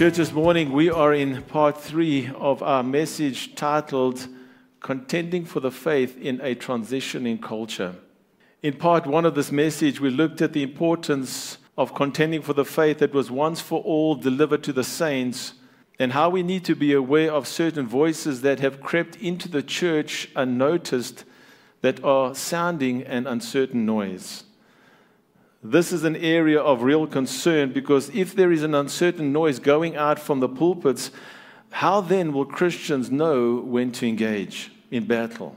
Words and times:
Church, 0.00 0.16
this 0.16 0.32
morning 0.32 0.72
we 0.72 0.88
are 0.88 1.12
in 1.12 1.42
part 1.42 1.78
three 1.78 2.30
of 2.36 2.62
our 2.62 2.82
message 2.82 3.54
titled 3.54 4.28
Contending 4.80 5.44
for 5.44 5.60
the 5.60 5.70
Faith 5.70 6.16
in 6.16 6.40
a 6.40 6.54
Transitioning 6.54 7.38
Culture. 7.42 7.96
In 8.62 8.78
part 8.78 9.06
one 9.06 9.26
of 9.26 9.34
this 9.34 9.52
message, 9.52 10.00
we 10.00 10.08
looked 10.08 10.40
at 10.40 10.54
the 10.54 10.62
importance 10.62 11.58
of 11.76 11.94
contending 11.94 12.40
for 12.40 12.54
the 12.54 12.64
faith 12.64 13.00
that 13.00 13.12
was 13.12 13.30
once 13.30 13.60
for 13.60 13.82
all 13.82 14.14
delivered 14.14 14.62
to 14.62 14.72
the 14.72 14.84
saints 14.84 15.52
and 15.98 16.12
how 16.12 16.30
we 16.30 16.42
need 16.42 16.64
to 16.64 16.74
be 16.74 16.94
aware 16.94 17.30
of 17.30 17.46
certain 17.46 17.86
voices 17.86 18.40
that 18.40 18.60
have 18.60 18.80
crept 18.80 19.16
into 19.16 19.50
the 19.50 19.62
church 19.62 20.30
unnoticed 20.34 21.26
that 21.82 22.02
are 22.02 22.34
sounding 22.34 23.02
an 23.02 23.26
uncertain 23.26 23.84
noise. 23.84 24.44
This 25.62 25.92
is 25.92 26.04
an 26.04 26.16
area 26.16 26.58
of 26.58 26.82
real 26.82 27.06
concern 27.06 27.72
because 27.72 28.08
if 28.10 28.34
there 28.34 28.50
is 28.50 28.62
an 28.62 28.74
uncertain 28.74 29.32
noise 29.32 29.58
going 29.58 29.94
out 29.94 30.18
from 30.18 30.40
the 30.40 30.48
pulpits, 30.48 31.10
how 31.70 32.00
then 32.00 32.32
will 32.32 32.46
Christians 32.46 33.10
know 33.10 33.56
when 33.56 33.92
to 33.92 34.08
engage 34.08 34.72
in 34.90 35.04
battle? 35.04 35.56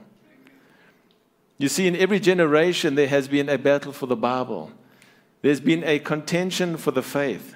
You 1.57 1.70
see, 1.70 1.88
in 1.88 1.95
every 1.95 2.20
generation, 2.20 2.95
there 2.95 3.07
has 3.07 3.27
been 3.27 3.48
a 3.48 3.57
battle 3.57 3.93
for 3.93 4.05
the 4.05 4.16
Bible, 4.16 4.71
there's 5.41 5.62
been 5.62 5.84
a 5.84 5.99
contention 5.99 6.77
for 6.77 6.91
the 6.91 7.01
faith. 7.01 7.55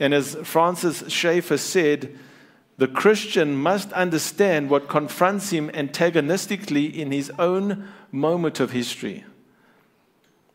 And 0.00 0.12
as 0.12 0.34
Francis 0.42 1.04
Schaeffer 1.08 1.56
said, 1.56 2.18
the 2.76 2.88
Christian 2.88 3.56
must 3.56 3.92
understand 3.92 4.68
what 4.68 4.88
confronts 4.88 5.50
him 5.50 5.70
antagonistically 5.72 6.86
in 6.86 7.12
his 7.12 7.30
own 7.38 7.88
moment 8.10 8.58
of 8.58 8.72
history. 8.72 9.24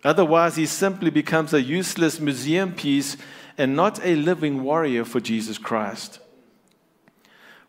Otherwise, 0.03 0.55
he 0.55 0.65
simply 0.65 1.09
becomes 1.09 1.53
a 1.53 1.61
useless 1.61 2.19
museum 2.19 2.73
piece 2.73 3.17
and 3.57 3.75
not 3.75 3.99
a 4.03 4.15
living 4.15 4.63
warrior 4.63 5.03
for 5.03 5.19
Jesus 5.19 5.57
Christ. 5.57 6.19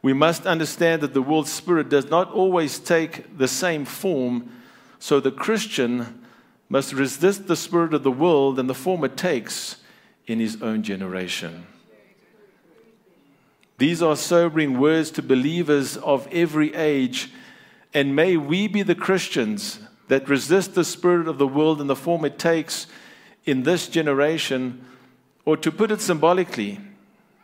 We 0.03 0.13
must 0.13 0.47
understand 0.47 1.03
that 1.03 1.13
the 1.13 1.23
world's 1.23 1.53
spirit 1.53 1.89
does 1.89 2.09
not 2.09 2.31
always 2.31 2.79
take 2.79 3.37
the 3.37 3.49
same 3.49 3.85
form, 3.85 4.51
so 4.99 5.19
the 5.19 5.33
Christian 5.33 6.25
must 6.69 6.93
resist 6.93 7.49
the 7.49 7.57
spirit 7.57 7.93
of 7.93 8.05
the 8.05 8.13
world 8.13 8.59
and 8.59 8.71
the 8.71 8.75
form 8.75 9.05
it 9.05 9.17
takes 9.17 9.77
in 10.27 10.39
his 10.39 10.63
own 10.63 10.83
generation. 10.83 11.67
These 13.79 14.03
are 14.03 14.15
sobering 14.15 14.79
words 14.79 15.11
to 15.13 15.23
believers 15.23 15.97
of 15.97 16.29
every 16.31 16.75
age, 16.75 17.31
and 17.93 18.15
may 18.15 18.37
we 18.37 18.69
be 18.69 18.83
the 18.83 18.95
Christians 18.95 19.81
that 20.11 20.29
resist 20.29 20.75
the 20.75 20.83
spirit 20.83 21.29
of 21.29 21.39
the 21.39 21.47
world 21.47 21.81
in 21.81 21.87
the 21.87 21.95
form 21.95 22.25
it 22.25 22.37
takes 22.37 22.89
in 23.45 23.63
this 23.63 23.87
generation, 23.87 24.85
or 25.45 25.57
to 25.57 25.71
put 25.71 25.93
it 25.93 26.01
symbolically, 26.01 26.81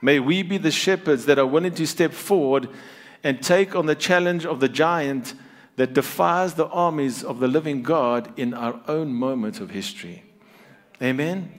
may 0.02 0.18
we 0.18 0.42
be 0.42 0.58
the 0.58 0.72
shepherds 0.72 1.26
that 1.26 1.38
are 1.38 1.46
willing 1.46 1.72
to 1.72 1.86
step 1.86 2.12
forward 2.12 2.68
and 3.22 3.40
take 3.40 3.76
on 3.76 3.86
the 3.86 3.94
challenge 3.94 4.44
of 4.44 4.58
the 4.58 4.68
giant 4.68 5.34
that 5.76 5.92
defies 5.92 6.54
the 6.54 6.66
armies 6.66 7.22
of 7.22 7.38
the 7.38 7.46
living 7.46 7.84
God 7.84 8.36
in 8.36 8.52
our 8.52 8.80
own 8.88 9.14
moment 9.14 9.60
of 9.60 9.70
history. 9.70 10.24
Amen. 11.00 11.52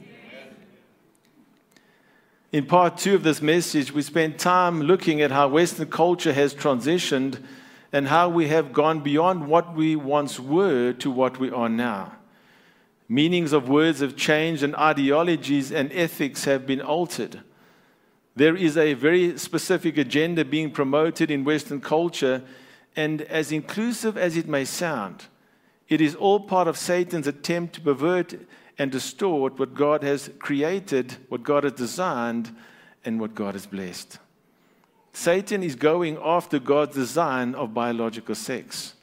In 2.51 2.65
part 2.65 2.97
two 2.97 3.15
of 3.15 3.23
this 3.23 3.41
message, 3.41 3.93
we 3.93 4.01
spent 4.01 4.39
time 4.39 4.81
looking 4.81 5.21
at 5.21 5.31
how 5.31 5.47
Western 5.47 5.89
culture 5.89 6.33
has 6.33 6.53
transitioned 6.53 7.41
and 7.91 8.07
how 8.07 8.29
we 8.29 8.47
have 8.47 8.73
gone 8.73 8.99
beyond 9.01 9.47
what 9.47 9.75
we 9.75 9.95
once 9.95 10.39
were 10.39 10.93
to 10.93 11.09
what 11.09 11.39
we 11.39 11.49
are 11.49 11.69
now. 11.69 12.13
Meanings 13.09 13.53
of 13.53 13.69
words 13.69 14.01
have 14.01 14.15
changed, 14.15 14.63
and 14.63 14.75
ideologies 14.75 15.71
and 15.71 15.91
ethics 15.93 16.43
have 16.43 16.67
been 16.67 16.81
altered. 16.81 17.41
There 18.35 18.55
is 18.55 18.77
a 18.77 18.93
very 18.93 19.37
specific 19.37 19.97
agenda 19.97 20.43
being 20.43 20.71
promoted 20.71 21.31
in 21.31 21.45
Western 21.45 21.81
culture, 21.81 22.43
and 22.95 23.21
as 23.23 23.51
inclusive 23.51 24.17
as 24.17 24.35
it 24.35 24.47
may 24.47 24.65
sound, 24.65 25.25
it 25.87 26.01
is 26.01 26.15
all 26.15 26.41
part 26.41 26.67
of 26.67 26.77
Satan's 26.77 27.27
attempt 27.27 27.75
to 27.75 27.81
pervert 27.81 28.35
and 28.77 28.91
distort 28.91 29.57
what 29.57 29.73
God 29.73 30.03
has 30.03 30.29
created, 30.39 31.15
what 31.29 31.43
God 31.43 31.63
has 31.63 31.73
designed, 31.73 32.53
and 33.05 33.19
what 33.19 33.33
God 33.33 33.55
has 33.55 33.65
blessed. 33.65 34.19
Satan 35.17 35.63
is 35.63 35.75
going 35.75 36.15
after 36.23 36.59
God's 36.59 36.93
design 36.93 37.55
of 37.55 37.73
biological 37.73 38.35
sex. 38.35 38.93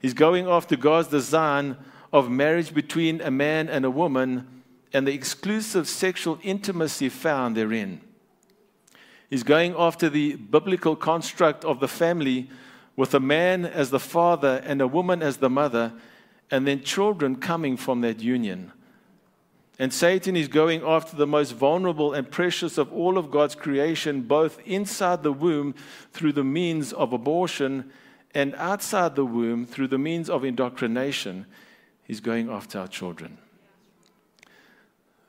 He's 0.00 0.12
going 0.12 0.48
after 0.48 0.74
God's 0.74 1.06
design 1.06 1.76
of 2.12 2.28
marriage 2.28 2.74
between 2.74 3.20
a 3.20 3.30
man 3.30 3.68
and 3.68 3.84
a 3.84 3.90
woman 3.90 4.62
and 4.92 5.06
the 5.06 5.14
exclusive 5.14 5.86
sexual 5.86 6.40
intimacy 6.42 7.08
found 7.08 7.56
therein. 7.56 8.00
He's 9.30 9.44
going 9.44 9.76
after 9.78 10.08
the 10.08 10.34
biblical 10.34 10.96
construct 10.96 11.64
of 11.64 11.78
the 11.78 11.86
family 11.86 12.50
with 12.96 13.14
a 13.14 13.20
man 13.20 13.64
as 13.64 13.90
the 13.90 14.00
father 14.00 14.60
and 14.64 14.82
a 14.82 14.88
woman 14.88 15.22
as 15.22 15.36
the 15.36 15.48
mother, 15.48 15.92
and 16.50 16.66
then 16.66 16.82
children 16.82 17.36
coming 17.36 17.76
from 17.76 18.00
that 18.00 18.18
union. 18.18 18.72
And 19.78 19.92
Satan 19.92 20.34
is 20.36 20.48
going 20.48 20.82
after 20.82 21.16
the 21.16 21.26
most 21.26 21.52
vulnerable 21.52 22.12
and 22.12 22.28
precious 22.28 22.78
of 22.78 22.92
all 22.92 23.16
of 23.16 23.30
God's 23.30 23.54
creation, 23.54 24.22
both 24.22 24.58
inside 24.66 25.22
the 25.22 25.32
womb 25.32 25.74
through 26.12 26.32
the 26.32 26.44
means 26.44 26.92
of 26.92 27.12
abortion 27.12 27.90
and 28.34 28.54
outside 28.56 29.14
the 29.14 29.24
womb 29.24 29.64
through 29.64 29.88
the 29.88 29.98
means 29.98 30.28
of 30.28 30.44
indoctrination. 30.44 31.46
He's 32.02 32.20
going 32.20 32.50
after 32.50 32.80
our 32.80 32.88
children. 32.88 33.38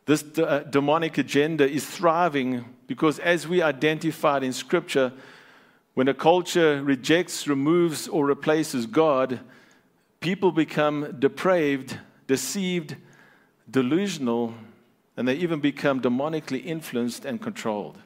This 0.06 0.24
uh, 0.40 0.66
demonic 0.68 1.20
agenda 1.20 1.70
is 1.70 1.86
thriving 1.86 2.66
because, 2.88 3.20
as 3.20 3.48
we 3.48 3.62
identified 3.62 4.44
in 4.44 4.54
Scripture, 4.54 5.14
when 5.94 6.08
a 6.08 6.16
culture 6.16 6.84
rejects, 6.84 7.48
removes, 7.48 8.08
or 8.08 8.26
replaces 8.26 8.88
God, 8.88 9.42
people 10.20 10.52
become 10.52 11.16
depraved, 11.20 12.00
deceived, 12.26 12.96
delusional, 13.70 14.54
and 15.16 15.28
they 15.28 15.36
even 15.36 15.60
become 15.60 16.02
demonically 16.02 16.66
influenced 16.66 17.26
and 17.26 17.42
controlled. 17.42 17.98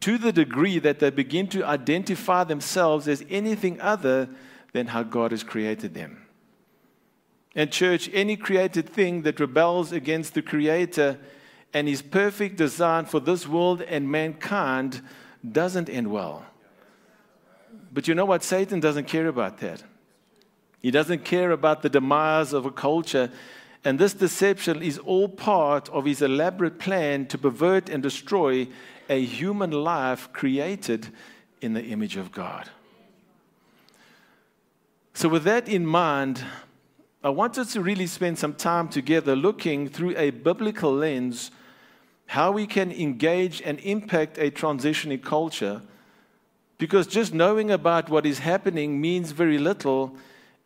To 0.00 0.18
the 0.18 0.32
degree 0.32 0.78
that 0.80 0.98
they 0.98 1.10
begin 1.10 1.46
to 1.48 1.64
identify 1.64 2.44
themselves 2.44 3.06
as 3.06 3.24
anything 3.30 3.80
other 3.80 4.28
than 4.72 4.88
how 4.88 5.02
God 5.04 5.30
has 5.30 5.44
created 5.44 5.94
them. 5.94 6.26
And, 7.54 7.70
church, 7.70 8.10
any 8.12 8.36
created 8.36 8.88
thing 8.88 9.22
that 9.22 9.38
rebels 9.38 9.92
against 9.92 10.34
the 10.34 10.42
Creator 10.42 11.18
and 11.72 11.86
His 11.86 12.02
perfect 12.02 12.56
design 12.56 13.04
for 13.04 13.20
this 13.20 13.46
world 13.46 13.82
and 13.82 14.10
mankind 14.10 15.00
doesn't 15.48 15.88
end 15.88 16.10
well. 16.10 16.44
But 17.92 18.08
you 18.08 18.14
know 18.16 18.24
what? 18.24 18.42
Satan 18.42 18.80
doesn't 18.80 19.06
care 19.06 19.28
about 19.28 19.58
that. 19.58 19.84
He 20.82 20.90
doesn't 20.90 21.24
care 21.24 21.52
about 21.52 21.82
the 21.82 21.88
demise 21.88 22.52
of 22.52 22.66
a 22.66 22.72
culture 22.72 23.30
and 23.84 23.98
this 23.98 24.14
deception 24.14 24.82
is 24.82 24.98
all 24.98 25.28
part 25.28 25.88
of 25.90 26.06
his 26.06 26.22
elaborate 26.22 26.78
plan 26.78 27.26
to 27.26 27.38
pervert 27.38 27.90
and 27.90 28.02
destroy 28.02 28.66
a 29.10 29.22
human 29.22 29.70
life 29.70 30.32
created 30.32 31.08
in 31.60 31.74
the 31.74 31.84
image 31.84 32.16
of 32.16 32.32
God. 32.32 32.70
So, 35.12 35.28
with 35.28 35.44
that 35.44 35.68
in 35.68 35.86
mind, 35.86 36.42
I 37.22 37.28
wanted 37.28 37.68
to 37.68 37.80
really 37.80 38.06
spend 38.06 38.38
some 38.38 38.54
time 38.54 38.88
together 38.88 39.36
looking 39.36 39.88
through 39.88 40.16
a 40.16 40.30
biblical 40.30 40.92
lens 40.92 41.50
how 42.26 42.50
we 42.52 42.66
can 42.66 42.90
engage 42.90 43.60
and 43.62 43.78
impact 43.80 44.38
a 44.38 44.50
transitioning 44.50 45.22
culture. 45.22 45.82
Because 46.78 47.06
just 47.06 47.32
knowing 47.34 47.70
about 47.70 48.08
what 48.08 48.26
is 48.26 48.40
happening 48.40 49.00
means 49.00 49.30
very 49.30 49.58
little 49.58 50.16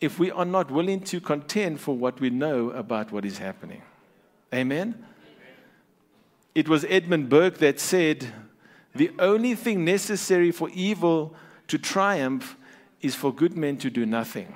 if 0.00 0.19
we 0.19 0.31
are 0.31 0.45
not 0.45 0.71
willing 0.71 1.00
to 1.00 1.21
contend 1.21 1.81
for 1.81 1.97
what 1.97 2.21
we 2.21 2.31
know 2.31 2.71
about 2.71 3.11
what 3.11 3.25
is 3.25 3.39
happening. 3.39 3.83
Amen? 4.55 4.95
Amen? 4.95 5.05
It 6.55 6.69
was 6.69 6.85
Edmund 6.89 7.29
Burke 7.29 7.59
that 7.59 7.81
said, 7.81 8.33
The 8.95 9.11
only 9.19 9.55
thing 9.55 9.85
necessary 9.85 10.50
for 10.50 10.71
evil 10.71 11.35
to 11.69 11.79
triumph 11.79 12.56
is 13.00 13.15
for 13.15 13.33
good 13.33 13.56
men 13.56 13.77
to 13.79 13.91
do 13.91 14.06
nothing. 14.06 14.55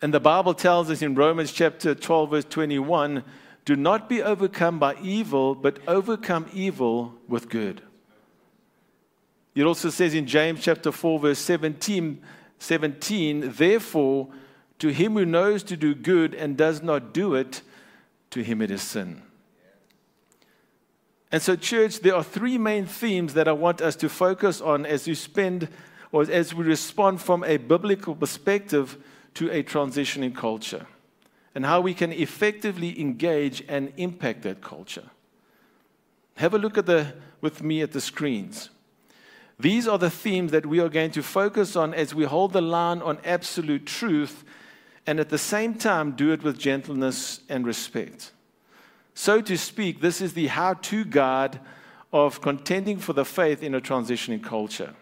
And 0.00 0.12
the 0.12 0.20
Bible 0.20 0.54
tells 0.54 0.90
us 0.90 1.00
in 1.00 1.14
Romans 1.14 1.52
chapter 1.52 1.94
12, 1.94 2.30
verse 2.30 2.44
21 2.44 3.22
do 3.64 3.76
not 3.76 4.08
be 4.08 4.22
overcome 4.22 4.78
by 4.78 4.96
evil, 5.00 5.54
but 5.54 5.78
overcome 5.86 6.46
evil 6.52 7.14
with 7.28 7.48
good. 7.48 7.82
It 9.54 9.62
also 9.62 9.90
says 9.90 10.14
in 10.14 10.26
James 10.26 10.60
chapter 10.62 10.90
4, 10.90 11.20
verse 11.20 11.38
17, 11.38 12.20
17, 12.62 13.52
therefore, 13.56 14.28
to 14.78 14.88
him 14.88 15.14
who 15.14 15.26
knows 15.26 15.62
to 15.64 15.76
do 15.76 15.94
good 15.94 16.34
and 16.34 16.56
does 16.56 16.82
not 16.82 17.12
do 17.12 17.34
it, 17.34 17.62
to 18.30 18.42
him 18.42 18.62
it 18.62 18.70
is 18.70 18.82
sin. 18.82 19.22
And 21.32 21.42
so, 21.42 21.56
church, 21.56 22.00
there 22.00 22.14
are 22.14 22.22
three 22.22 22.58
main 22.58 22.86
themes 22.86 23.34
that 23.34 23.48
I 23.48 23.52
want 23.52 23.80
us 23.80 23.96
to 23.96 24.08
focus 24.08 24.60
on 24.60 24.86
as 24.86 25.06
we 25.06 25.14
spend 25.14 25.68
or 26.12 26.22
as 26.30 26.54
we 26.54 26.64
respond 26.64 27.20
from 27.20 27.42
a 27.42 27.56
biblical 27.56 28.14
perspective 28.14 28.96
to 29.34 29.50
a 29.50 29.62
transitioning 29.62 30.36
culture 30.36 30.86
and 31.54 31.64
how 31.64 31.80
we 31.80 31.94
can 31.94 32.12
effectively 32.12 33.00
engage 33.00 33.64
and 33.66 33.92
impact 33.96 34.42
that 34.42 34.60
culture. 34.60 35.10
Have 36.36 36.54
a 36.54 36.58
look 36.58 36.78
at 36.78 36.86
the, 36.86 37.14
with 37.40 37.62
me 37.62 37.82
at 37.82 37.92
the 37.92 38.00
screens. 38.00 38.70
These 39.58 39.86
are 39.86 39.98
the 39.98 40.10
themes 40.10 40.50
that 40.52 40.66
we 40.66 40.80
are 40.80 40.88
going 40.88 41.10
to 41.12 41.22
focus 41.22 41.76
on 41.76 41.94
as 41.94 42.14
we 42.14 42.24
hold 42.24 42.52
the 42.52 42.60
line 42.60 43.00
on 43.02 43.18
absolute 43.24 43.86
truth 43.86 44.44
and 45.06 45.18
at 45.18 45.28
the 45.28 45.38
same 45.38 45.74
time 45.74 46.12
do 46.12 46.32
it 46.32 46.42
with 46.42 46.58
gentleness 46.58 47.40
and 47.48 47.66
respect. 47.66 48.32
So 49.14 49.40
to 49.42 49.58
speak, 49.58 50.00
this 50.00 50.20
is 50.20 50.32
the 50.32 50.46
how 50.46 50.74
to 50.74 51.04
guide 51.04 51.60
of 52.12 52.40
contending 52.40 52.98
for 52.98 53.12
the 53.12 53.24
faith 53.24 53.62
in 53.62 53.74
a 53.74 53.80
transitioning 53.80 54.42
culture. 54.42 54.94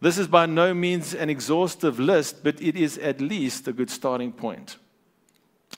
This 0.00 0.16
is 0.16 0.28
by 0.28 0.46
no 0.46 0.72
means 0.72 1.14
an 1.14 1.28
exhaustive 1.28 2.00
list, 2.00 2.42
but 2.42 2.60
it 2.60 2.74
is 2.74 2.96
at 2.98 3.20
least 3.20 3.68
a 3.68 3.72
good 3.72 3.90
starting 3.90 4.32
point. 4.32 4.76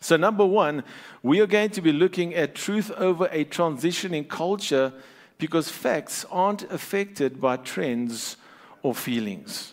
So, 0.00 0.17
number 0.17 0.47
one, 0.47 0.85
we 1.23 1.41
are 1.41 1.47
going 1.47 1.70
to 1.70 1.81
be 1.81 1.93
looking 1.93 2.35
at 2.35 2.55
truth 2.55 2.91
over 2.93 3.29
a 3.31 3.44
transitioning 3.44 4.26
culture 4.29 4.93
because 5.43 5.69
facts 5.69 6.25
aren't 6.31 6.62
affected 6.71 7.41
by 7.41 7.56
trends 7.56 8.37
or 8.81 8.94
feelings. 8.94 9.73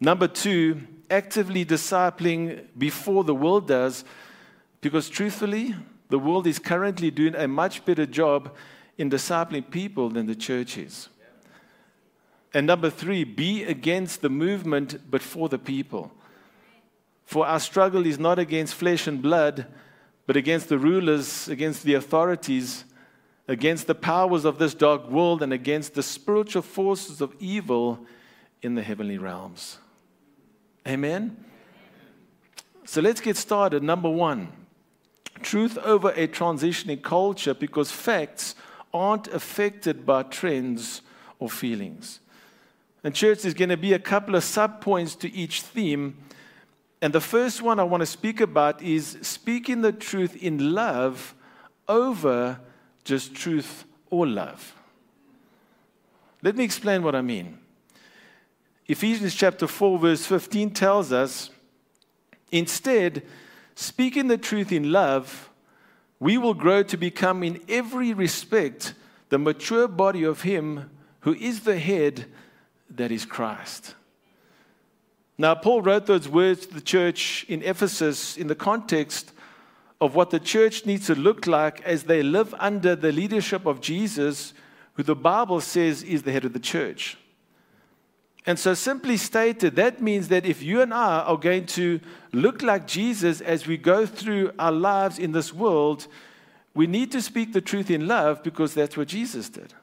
Number 0.00 0.26
two, 0.26 0.86
actively 1.10 1.66
discipling 1.66 2.64
before 2.78 3.24
the 3.24 3.34
world 3.34 3.68
does, 3.68 4.06
because 4.80 5.10
truthfully, 5.10 5.74
the 6.08 6.18
world 6.18 6.46
is 6.46 6.58
currently 6.58 7.10
doing 7.10 7.34
a 7.34 7.46
much 7.46 7.84
better 7.84 8.06
job 8.06 8.56
in 8.96 9.10
discipling 9.10 9.70
people 9.70 10.08
than 10.08 10.24
the 10.24 10.34
church 10.34 10.78
is. 10.78 11.10
And 12.54 12.66
number 12.66 12.88
three, 12.88 13.22
be 13.22 13.64
against 13.64 14.22
the 14.22 14.30
movement 14.30 15.10
but 15.10 15.20
for 15.20 15.50
the 15.50 15.58
people. 15.58 16.10
For 17.26 17.46
our 17.46 17.60
struggle 17.60 18.06
is 18.06 18.18
not 18.18 18.38
against 18.38 18.72
flesh 18.72 19.06
and 19.06 19.20
blood, 19.20 19.66
but 20.26 20.38
against 20.38 20.70
the 20.70 20.78
rulers, 20.78 21.50
against 21.50 21.82
the 21.82 21.92
authorities, 21.92 22.84
against 23.48 23.86
the 23.86 23.94
powers 23.94 24.44
of 24.44 24.58
this 24.58 24.74
dark 24.74 25.10
world, 25.10 25.42
and 25.42 25.52
against 25.52 25.94
the 25.94 26.02
spiritual 26.02 26.62
forces 26.62 27.20
of 27.20 27.34
evil 27.40 28.06
in 28.62 28.74
the 28.74 28.82
heavenly 28.82 29.18
realms. 29.18 29.78
Amen? 30.86 31.44
So 32.84 33.00
let's 33.00 33.20
get 33.20 33.36
started. 33.36 33.82
Number 33.82 34.08
one 34.08 34.52
truth 35.42 35.78
over 35.78 36.10
a 36.10 36.26
transitioning 36.26 37.00
culture 37.00 37.54
because 37.54 37.92
facts 37.92 38.56
aren't 38.92 39.28
affected 39.28 40.04
by 40.04 40.22
trends 40.24 41.02
or 41.38 41.48
feelings. 41.48 42.20
And, 43.04 43.14
church, 43.14 43.42
there's 43.42 43.54
going 43.54 43.68
to 43.68 43.76
be 43.76 43.92
a 43.92 43.98
couple 43.98 44.34
of 44.34 44.42
sub 44.42 44.80
points 44.80 45.14
to 45.16 45.32
each 45.32 45.62
theme. 45.62 46.16
And 47.00 47.12
the 47.12 47.20
first 47.20 47.62
one 47.62 47.78
I 47.78 47.84
want 47.84 48.00
to 48.00 48.06
speak 48.06 48.40
about 48.40 48.82
is 48.82 49.18
speaking 49.22 49.82
the 49.82 49.92
truth 49.92 50.34
in 50.42 50.74
love 50.74 51.34
over 51.86 52.58
just 53.04 53.34
truth 53.34 53.84
or 54.10 54.26
love. 54.26 54.74
Let 56.42 56.56
me 56.56 56.64
explain 56.64 57.02
what 57.02 57.14
I 57.14 57.22
mean. 57.22 57.58
Ephesians 58.86 59.34
chapter 59.34 59.66
4, 59.66 59.98
verse 59.98 60.26
15 60.26 60.70
tells 60.70 61.12
us 61.12 61.50
instead, 62.50 63.22
speaking 63.74 64.28
the 64.28 64.38
truth 64.38 64.72
in 64.72 64.92
love, 64.92 65.50
we 66.20 66.38
will 66.38 66.54
grow 66.54 66.82
to 66.82 66.96
become 66.96 67.42
in 67.42 67.60
every 67.68 68.12
respect 68.12 68.94
the 69.28 69.38
mature 69.38 69.88
body 69.88 70.24
of 70.24 70.42
Him 70.42 70.90
who 71.20 71.34
is 71.34 71.60
the 71.60 71.78
head, 71.78 72.26
that 72.90 73.12
is 73.12 73.24
Christ. 73.24 73.94
Now, 75.36 75.54
Paul 75.54 75.82
wrote 75.82 76.06
those 76.06 76.28
words 76.28 76.66
to 76.66 76.74
the 76.74 76.80
church 76.80 77.44
in 77.48 77.62
Ephesus 77.62 78.36
in 78.36 78.46
the 78.46 78.54
context 78.54 79.32
of 80.00 80.14
what 80.14 80.30
the 80.30 80.40
church 80.40 80.86
needs 80.86 81.06
to 81.06 81.14
look 81.14 81.46
like 81.46 81.82
as 81.82 82.04
they 82.04 82.22
live 82.22 82.54
under 82.58 82.94
the 82.94 83.12
leadership 83.12 83.66
of 83.66 83.80
Jesus, 83.80 84.54
who 84.94 85.02
the 85.02 85.16
Bible 85.16 85.60
says 85.60 86.02
is 86.02 86.22
the 86.22 86.32
head 86.32 86.44
of 86.44 86.52
the 86.52 86.60
church. 86.60 87.16
And 88.46 88.58
so, 88.58 88.72
simply 88.74 89.16
stated, 89.16 89.76
that 89.76 90.00
means 90.00 90.28
that 90.28 90.46
if 90.46 90.62
you 90.62 90.80
and 90.80 90.94
I 90.94 91.20
are 91.20 91.36
going 91.36 91.66
to 91.66 92.00
look 92.32 92.62
like 92.62 92.86
Jesus 92.86 93.40
as 93.40 93.66
we 93.66 93.76
go 93.76 94.06
through 94.06 94.52
our 94.58 94.72
lives 94.72 95.18
in 95.18 95.32
this 95.32 95.52
world, 95.52 96.06
we 96.74 96.86
need 96.86 97.12
to 97.12 97.20
speak 97.20 97.52
the 97.52 97.60
truth 97.60 97.90
in 97.90 98.06
love 98.06 98.42
because 98.42 98.72
that's 98.72 98.96
what 98.96 99.08
Jesus 99.08 99.48
did. 99.48 99.74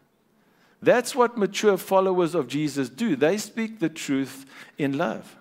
That's 0.82 1.16
what 1.16 1.38
mature 1.38 1.78
followers 1.78 2.36
of 2.36 2.48
Jesus 2.48 2.90
do. 2.90 3.16
They 3.16 3.38
speak 3.38 3.80
the 3.80 3.90
truth 3.90 4.46
in 4.78 4.98
love. 4.98 5.38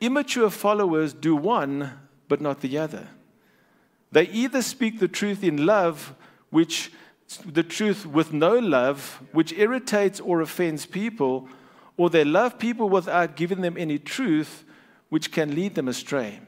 Immature 0.00 0.50
followers 0.50 1.12
do 1.12 1.34
one, 1.34 1.92
but 2.28 2.40
not 2.40 2.60
the 2.60 2.76
other. 2.78 3.08
They 4.12 4.26
either 4.28 4.62
speak 4.62 4.98
the 4.98 5.08
truth 5.08 5.44
in 5.44 5.66
love, 5.66 6.14
which 6.50 6.92
the 7.44 7.62
truth 7.62 8.06
with 8.06 8.32
no 8.32 8.58
love, 8.58 9.22
which 9.32 9.52
irritates 9.52 10.18
or 10.20 10.40
offends 10.40 10.86
people, 10.86 11.48
or 11.96 12.08
they 12.08 12.24
love 12.24 12.58
people 12.58 12.88
without 12.88 13.36
giving 13.36 13.60
them 13.60 13.76
any 13.76 13.98
truth, 13.98 14.64
which 15.10 15.30
can 15.30 15.54
lead 15.54 15.74
them 15.74 15.88
astray. 15.88 16.40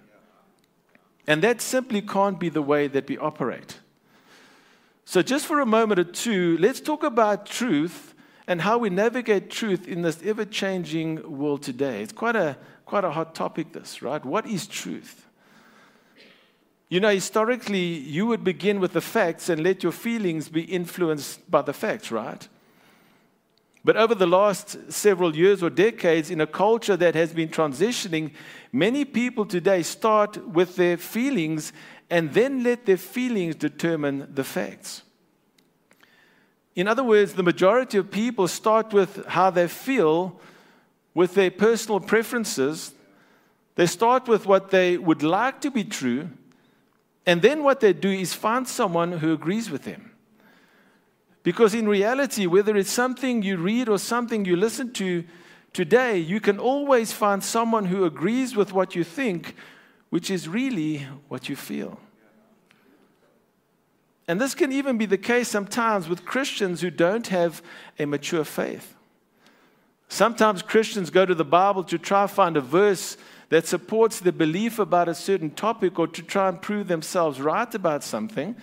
And 1.26 1.42
that 1.42 1.60
simply 1.60 2.00
can't 2.00 2.40
be 2.40 2.48
the 2.48 2.62
way 2.62 2.88
that 2.88 3.08
we 3.08 3.18
operate. 3.18 3.80
So, 5.04 5.22
just 5.22 5.46
for 5.46 5.60
a 5.60 5.66
moment 5.66 5.98
or 5.98 6.04
two, 6.04 6.56
let's 6.58 6.80
talk 6.80 7.02
about 7.02 7.44
truth 7.44 8.14
and 8.46 8.60
how 8.60 8.78
we 8.78 8.90
navigate 8.90 9.50
truth 9.50 9.86
in 9.86 10.02
this 10.02 10.20
ever 10.24 10.44
changing 10.44 11.38
world 11.38 11.62
today. 11.62 12.02
It's 12.02 12.12
quite 12.12 12.36
a, 12.36 12.56
quite 12.86 13.04
a 13.04 13.10
hot 13.10 13.34
topic, 13.34 13.72
this, 13.72 14.02
right? 14.02 14.24
What 14.24 14.46
is 14.46 14.66
truth? 14.66 15.26
You 16.90 16.98
know, 16.98 17.08
historically, 17.08 17.84
you 17.84 18.26
would 18.26 18.42
begin 18.42 18.80
with 18.80 18.94
the 18.94 19.00
facts 19.00 19.48
and 19.48 19.62
let 19.62 19.84
your 19.84 19.92
feelings 19.92 20.48
be 20.48 20.62
influenced 20.62 21.48
by 21.48 21.62
the 21.62 21.72
facts, 21.72 22.10
right? 22.10 22.46
But 23.84 23.96
over 23.96 24.12
the 24.12 24.26
last 24.26 24.92
several 24.92 25.36
years 25.36 25.62
or 25.62 25.70
decades, 25.70 26.30
in 26.30 26.40
a 26.40 26.48
culture 26.48 26.96
that 26.96 27.14
has 27.14 27.32
been 27.32 27.48
transitioning, 27.48 28.32
many 28.72 29.04
people 29.04 29.46
today 29.46 29.84
start 29.84 30.44
with 30.48 30.74
their 30.74 30.96
feelings 30.96 31.72
and 32.10 32.34
then 32.34 32.64
let 32.64 32.86
their 32.86 32.96
feelings 32.96 33.54
determine 33.54 34.26
the 34.34 34.42
facts. 34.42 35.02
In 36.74 36.88
other 36.88 37.04
words, 37.04 37.34
the 37.34 37.44
majority 37.44 37.98
of 37.98 38.10
people 38.10 38.48
start 38.48 38.92
with 38.92 39.24
how 39.26 39.50
they 39.50 39.68
feel, 39.68 40.40
with 41.14 41.34
their 41.34 41.52
personal 41.52 42.00
preferences. 42.00 42.92
They 43.76 43.86
start 43.86 44.26
with 44.26 44.44
what 44.44 44.70
they 44.72 44.98
would 44.98 45.22
like 45.22 45.60
to 45.60 45.70
be 45.70 45.84
true, 45.84 46.30
and 47.26 47.42
then 47.42 47.62
what 47.62 47.80
they 47.80 47.92
do 47.92 48.10
is 48.10 48.34
find 48.34 48.66
someone 48.66 49.12
who 49.12 49.32
agrees 49.32 49.70
with 49.70 49.84
them. 49.84 50.12
Because 51.42 51.74
in 51.74 51.88
reality, 51.88 52.46
whether 52.46 52.76
it's 52.76 52.90
something 52.90 53.42
you 53.42 53.56
read 53.56 53.88
or 53.88 53.98
something 53.98 54.44
you 54.44 54.56
listen 54.56 54.92
to 54.94 55.24
today, 55.72 56.18
you 56.18 56.40
can 56.40 56.58
always 56.58 57.12
find 57.12 57.42
someone 57.42 57.86
who 57.86 58.04
agrees 58.04 58.56
with 58.56 58.72
what 58.72 58.94
you 58.94 59.04
think, 59.04 59.54
which 60.10 60.30
is 60.30 60.48
really 60.48 61.06
what 61.28 61.48
you 61.48 61.56
feel. 61.56 61.98
And 64.28 64.40
this 64.40 64.54
can 64.54 64.70
even 64.70 64.96
be 64.96 65.06
the 65.06 65.18
case 65.18 65.48
sometimes 65.48 66.08
with 66.08 66.24
Christians 66.24 66.82
who 66.82 66.90
don't 66.90 67.26
have 67.28 67.62
a 67.98 68.04
mature 68.06 68.44
faith. 68.44 68.94
Sometimes 70.08 70.62
Christians 70.62 71.10
go 71.10 71.24
to 71.24 71.34
the 71.34 71.44
Bible 71.44 71.84
to 71.84 71.98
try 71.98 72.22
and 72.22 72.30
find 72.30 72.56
a 72.56 72.60
verse 72.60 73.16
that 73.50 73.66
supports 73.66 74.20
the 74.20 74.32
belief 74.32 74.78
about 74.78 75.08
a 75.08 75.14
certain 75.14 75.50
topic 75.50 75.98
or 75.98 76.06
to 76.06 76.22
try 76.22 76.48
and 76.48 76.62
prove 76.62 76.88
themselves 76.88 77.40
right 77.40 77.74
about 77.74 78.02
something. 78.02 78.56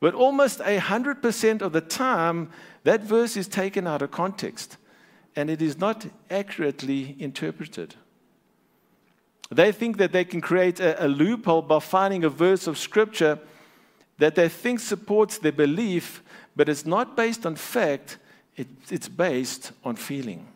But 0.00 0.14
almost 0.14 0.58
100% 0.58 1.62
of 1.62 1.72
the 1.72 1.80
time, 1.80 2.50
that 2.84 3.02
verse 3.02 3.36
is 3.36 3.46
taken 3.48 3.86
out 3.86 4.02
of 4.02 4.10
context 4.10 4.76
and 5.36 5.48
it 5.48 5.62
is 5.62 5.78
not 5.78 6.06
accurately 6.28 7.14
interpreted. 7.18 7.94
They 9.50 9.70
think 9.72 9.98
that 9.98 10.12
they 10.12 10.24
can 10.24 10.40
create 10.40 10.80
a, 10.80 11.06
a, 11.06 11.08
loophole 11.08 11.62
by 11.62 11.78
finding 11.78 12.24
a 12.24 12.28
verse 12.28 12.66
of 12.66 12.78
scripture 12.78 13.38
that 14.18 14.34
they 14.34 14.48
think 14.48 14.80
supports 14.80 15.38
their 15.38 15.52
belief, 15.52 16.22
but 16.56 16.68
it's 16.68 16.84
not 16.84 17.16
based 17.16 17.46
on 17.46 17.56
fact, 17.56 18.18
it, 18.56 18.66
it's 18.90 19.08
based 19.08 19.72
on 19.84 19.96
feeling. 19.96 20.46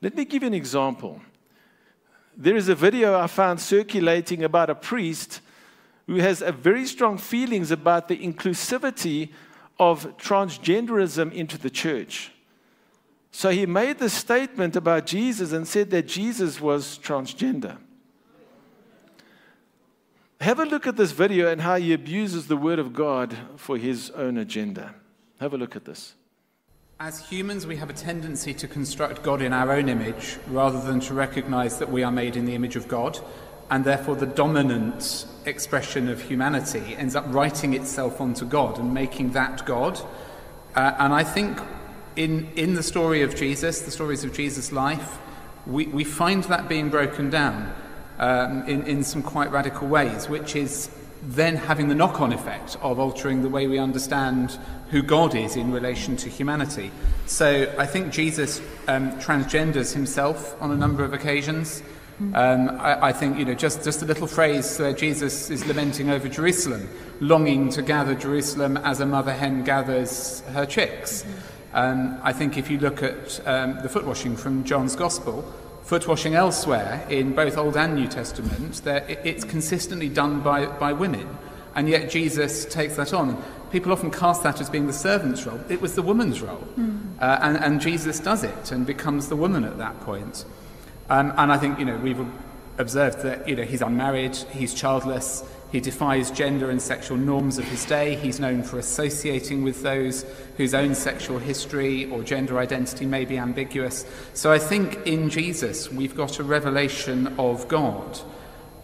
Let 0.00 0.16
me 0.16 0.24
give 0.24 0.42
you 0.42 0.48
an 0.48 0.54
example. 0.54 1.20
There 2.36 2.56
is 2.56 2.68
a 2.68 2.74
video 2.74 3.18
I 3.18 3.26
found 3.26 3.60
circulating 3.60 4.42
about 4.42 4.70
a 4.70 4.74
priest 4.74 5.40
who 6.06 6.16
has 6.16 6.42
a 6.42 6.52
very 6.52 6.86
strong 6.86 7.16
feelings 7.16 7.70
about 7.70 8.08
the 8.08 8.16
inclusivity 8.16 9.30
of 9.78 10.16
transgenderism 10.18 11.32
into 11.32 11.58
the 11.58 11.70
church. 11.70 12.32
So 13.30 13.50
he 13.50 13.66
made 13.66 13.98
the 13.98 14.10
statement 14.10 14.76
about 14.76 15.06
Jesus 15.06 15.52
and 15.52 15.66
said 15.66 15.90
that 15.90 16.06
Jesus 16.06 16.60
was 16.60 16.98
transgender. 16.98 17.78
Have 20.40 20.60
a 20.60 20.64
look 20.64 20.86
at 20.86 20.96
this 20.96 21.12
video 21.12 21.50
and 21.50 21.60
how 21.60 21.76
he 21.76 21.92
abuses 21.92 22.46
the 22.46 22.56
word 22.56 22.78
of 22.78 22.92
God 22.92 23.36
for 23.56 23.78
his 23.78 24.10
own 24.10 24.36
agenda. 24.36 24.94
Have 25.40 25.54
a 25.54 25.58
look 25.58 25.74
at 25.74 25.84
this. 25.84 26.14
As 27.00 27.28
humans, 27.28 27.66
we 27.66 27.74
have 27.76 27.90
a 27.90 27.92
tendency 27.92 28.54
to 28.54 28.68
construct 28.68 29.24
God 29.24 29.42
in 29.42 29.52
our 29.52 29.72
own 29.72 29.88
image 29.88 30.38
rather 30.46 30.80
than 30.80 31.00
to 31.00 31.14
recognize 31.14 31.80
that 31.80 31.90
we 31.90 32.04
are 32.04 32.12
made 32.12 32.36
in 32.36 32.44
the 32.44 32.54
image 32.54 32.76
of 32.76 32.86
God 32.86 33.18
and 33.68 33.84
therefore 33.84 34.14
the 34.14 34.26
dominant 34.26 35.26
expression 35.44 36.08
of 36.08 36.22
humanity 36.22 36.94
ends 36.96 37.16
up 37.16 37.24
writing 37.28 37.74
itself 37.74 38.20
onto 38.20 38.44
God 38.44 38.78
and 38.78 38.94
making 38.94 39.32
that 39.32 39.66
God. 39.66 40.00
Uh, 40.76 40.94
and 41.00 41.12
I 41.12 41.24
think 41.24 41.58
in, 42.14 42.48
in 42.54 42.74
the 42.74 42.82
story 42.82 43.22
of 43.22 43.34
Jesus, 43.34 43.80
the 43.80 43.90
stories 43.90 44.22
of 44.22 44.32
Jesus' 44.32 44.70
life, 44.70 45.18
we, 45.66 45.86
we 45.86 46.04
find 46.04 46.44
that 46.44 46.68
being 46.68 46.90
broken 46.90 47.28
down 47.28 47.74
um, 48.20 48.68
in, 48.68 48.86
in 48.86 49.02
some 49.02 49.22
quite 49.22 49.50
radical 49.50 49.88
ways, 49.88 50.28
which 50.28 50.54
is 50.54 50.90
then 51.24 51.56
having 51.56 51.88
the 51.88 51.94
knock 51.94 52.20
on 52.20 52.32
effect 52.32 52.76
of 52.82 52.98
altering 52.98 53.42
the 53.42 53.48
way 53.48 53.66
we 53.66 53.78
understand 53.78 54.58
who 54.90 55.02
God 55.02 55.34
is 55.34 55.56
in 55.56 55.72
relation 55.72 56.16
to 56.18 56.28
humanity. 56.28 56.90
So 57.26 57.72
I 57.78 57.86
think 57.86 58.12
Jesus 58.12 58.60
um, 58.88 59.12
transgenders 59.12 59.92
himself 59.92 60.60
on 60.60 60.70
a 60.70 60.76
number 60.76 61.02
of 61.02 61.12
occasions. 61.12 61.82
Um, 62.34 62.68
I, 62.78 63.08
I, 63.08 63.12
think, 63.12 63.38
you 63.38 63.44
know, 63.44 63.54
just, 63.54 63.82
just 63.82 64.02
a 64.02 64.04
little 64.04 64.28
phrase 64.28 64.78
where 64.78 64.92
Jesus 64.92 65.50
is 65.50 65.66
lamenting 65.66 66.10
over 66.10 66.28
Jerusalem, 66.28 66.88
longing 67.20 67.70
to 67.70 67.82
gather 67.82 68.14
Jerusalem 68.14 68.76
as 68.76 69.00
a 69.00 69.06
mother 69.06 69.32
hen 69.32 69.64
gathers 69.64 70.40
her 70.52 70.64
chicks. 70.64 71.24
Um, 71.72 72.20
I 72.22 72.32
think 72.32 72.56
if 72.56 72.70
you 72.70 72.78
look 72.78 73.02
at 73.02 73.44
um, 73.48 73.80
the 73.82 73.88
foot 73.88 74.04
washing 74.04 74.36
from 74.36 74.62
John's 74.62 74.94
Gospel, 74.94 75.44
foot 75.84 76.08
washing 76.08 76.34
elsewhere 76.34 77.06
in 77.10 77.34
both 77.34 77.56
Old 77.56 77.76
and 77.76 77.94
New 77.94 78.08
Testament, 78.08 78.80
it's 78.86 79.44
consistently 79.44 80.08
done 80.08 80.40
by, 80.40 80.66
by 80.66 80.92
women. 80.92 81.38
And 81.74 81.88
yet 81.88 82.10
Jesus 82.10 82.64
takes 82.64 82.96
that 82.96 83.12
on. 83.12 83.42
People 83.70 83.92
often 83.92 84.10
cast 84.10 84.42
that 84.44 84.60
as 84.60 84.70
being 84.70 84.86
the 84.86 84.92
servant's 84.92 85.44
role. 85.44 85.60
It 85.68 85.80
was 85.80 85.94
the 85.94 86.02
woman's 86.02 86.40
role. 86.40 86.66
Mm. 86.78 87.20
Uh, 87.20 87.38
and, 87.42 87.56
and 87.58 87.80
Jesus 87.80 88.20
does 88.20 88.44
it 88.44 88.70
and 88.70 88.86
becomes 88.86 89.28
the 89.28 89.36
woman 89.36 89.64
at 89.64 89.78
that 89.78 90.00
point. 90.00 90.44
Um, 91.10 91.32
and 91.36 91.52
I 91.52 91.58
think, 91.58 91.78
you 91.78 91.84
know, 91.84 91.96
we've 91.96 92.24
observed 92.78 93.22
that, 93.22 93.48
you 93.48 93.56
know, 93.56 93.64
he's 93.64 93.82
unmarried, 93.82 94.36
he's 94.52 94.72
childless, 94.72 95.44
he 95.74 95.80
defies 95.80 96.30
gender 96.30 96.70
and 96.70 96.80
sexual 96.80 97.16
norms 97.16 97.58
of 97.58 97.64
his 97.64 97.84
day. 97.84 98.14
He's 98.14 98.38
known 98.38 98.62
for 98.62 98.78
associating 98.78 99.64
with 99.64 99.82
those 99.82 100.24
whose 100.56 100.72
own 100.72 100.94
sexual 100.94 101.40
history 101.40 102.08
or 102.12 102.22
gender 102.22 102.60
identity 102.60 103.06
may 103.06 103.24
be 103.24 103.38
ambiguous. 103.38 104.06
So 104.34 104.52
I 104.52 104.60
think 104.60 105.04
in 105.04 105.28
Jesus 105.30 105.90
we've 105.90 106.14
got 106.14 106.38
a 106.38 106.44
revelation 106.44 107.26
of 107.40 107.66
God 107.66 108.20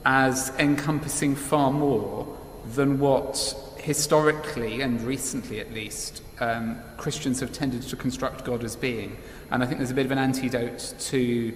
as 0.04 0.50
encompassing 0.58 1.36
far 1.36 1.70
more 1.70 2.36
than 2.74 2.98
what 2.98 3.54
historically 3.76 4.80
and 4.80 5.00
recently 5.02 5.60
at 5.60 5.72
least 5.72 6.24
um, 6.40 6.76
Christians 6.96 7.38
have 7.38 7.52
tended 7.52 7.82
to 7.82 7.94
construct 7.94 8.44
God 8.44 8.64
as 8.64 8.74
being. 8.74 9.16
And 9.52 9.62
I 9.62 9.66
think 9.66 9.78
there's 9.78 9.92
a 9.92 9.94
bit 9.94 10.06
of 10.06 10.10
an 10.10 10.18
antidote 10.18 10.96
to 10.98 11.54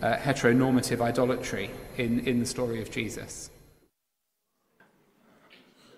uh, 0.00 0.14
heteronormative 0.14 1.00
idolatry 1.00 1.72
in, 1.96 2.20
in 2.20 2.38
the 2.38 2.46
story 2.46 2.80
of 2.80 2.92
Jesus. 2.92 3.50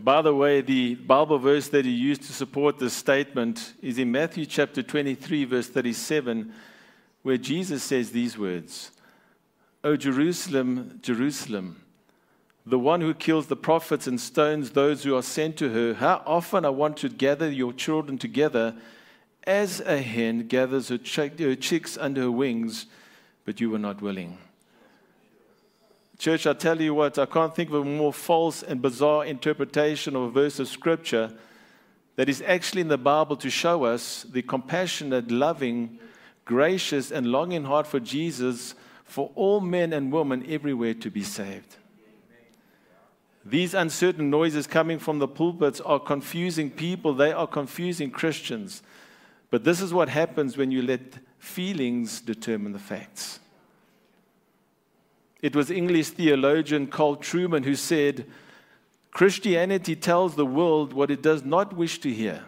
By 0.00 0.23
the 0.23 0.35
way, 0.35 0.61
the 0.61 0.95
Bible 0.95 1.38
verse 1.38 1.69
that 1.69 1.85
he 1.85 1.90
used 1.90 2.23
to 2.23 2.33
support 2.33 2.78
this 2.78 2.95
statement 2.95 3.75
is 3.83 3.99
in 3.99 4.12
Matthew 4.12 4.47
chapter 4.47 4.81
23, 4.81 5.45
verse 5.45 5.69
37, 5.69 6.52
where 7.23 7.37
Jesus 7.37 7.83
says 7.83 8.12
these 8.12 8.38
words 8.38 8.93
O 9.83 9.97
Jerusalem, 9.97 11.00
Jerusalem, 11.02 11.83
the 12.64 12.78
one 12.78 13.00
who 13.00 13.12
kills 13.12 13.49
the 13.49 13.57
prophets 13.57 14.07
and 14.07 14.21
stones 14.21 14.71
those 14.71 15.02
who 15.02 15.17
are 15.17 15.23
sent 15.23 15.57
to 15.57 15.71
her, 15.71 15.95
how 15.95 16.23
often 16.25 16.64
I 16.64 16.71
want 16.71 16.97
to 16.99 17.09
gather 17.09 17.50
your 17.50 17.73
children 17.73 18.19
together 18.19 18.76
as 19.45 19.81
a 19.81 19.99
hen 19.99 20.47
gathers 20.47 20.90
her, 20.90 20.99
her 21.17 21.55
chicks 21.57 21.99
under 21.99 22.21
her 22.23 22.31
wings, 22.31 22.87
but 23.45 23.61
you 23.61 23.71
were 23.71 23.78
not 23.78 24.00
willing. 24.00 24.38
Church, 26.19 26.49
I 26.49 26.53
tell 26.53 26.81
you 26.81 26.95
what, 26.95 27.17
I 27.17 27.27
can't 27.27 27.55
think 27.55 27.71
of 27.71 27.77
a 27.77 27.85
more 27.85 28.13
false 28.13 28.65
and 28.65 28.83
bizarre 28.83 29.25
interpretation 29.25 30.17
of 30.17 30.23
a 30.23 30.31
verse 30.31 30.59
of 30.59 30.67
Scripture 30.67 31.33
that 32.17 32.29
is 32.29 32.43
actually 32.45 32.81
in 32.81 32.89
the 32.89 32.99
Bible 32.99 33.37
to 33.37 33.49
show 33.49 33.85
us 33.85 34.25
the 34.25 34.43
compassionate, 34.43 35.31
loving, 35.31 36.01
gracious, 36.45 37.13
and 37.13 37.29
longing 37.29 37.63
heart 37.63 37.87
for 37.87 38.01
Jesus 38.01 38.75
for 39.05 39.31
all 39.37 39.61
men 39.61 39.93
and 39.93 40.11
women 40.11 40.45
everywhere 40.49 40.95
to 40.95 41.09
be 41.09 41.23
saved. 41.23 41.77
These 43.45 43.73
uncertain 43.73 44.29
noises 44.29 44.67
coming 44.67 44.99
from 44.99 45.21
the 45.21 45.29
pulpits 45.29 45.81
are 45.81 46.01
confusing 46.01 46.71
people, 46.71 47.15
they 47.15 47.33
are 47.33 47.47
confusing 47.47 48.11
Christians. 48.11 48.83
But 49.51 49.63
this 49.63 49.81
is 49.81 49.95
what 49.95 50.09
happens 50.09 50.57
when 50.57 50.73
you 50.73 50.83
let 50.83 51.01
feelings 51.39 52.21
determine 52.21 52.73
the 52.73 52.81
facts. 52.81 53.39
It 55.40 55.54
was 55.54 55.71
English 55.71 56.11
theologian 56.11 56.88
Carl 56.88 57.16
Trueman 57.16 57.64
who 57.64 57.75
said, 57.75 58.26
Christianity 59.11 59.97
tells 59.97 60.35
the 60.35 60.47
world 60.47 60.92
what 60.92 61.11
it 61.11 61.23
does 61.23 61.45
not 61.45 61.75
wish 61.75 61.99
to 62.00 62.12
hear. 62.12 62.45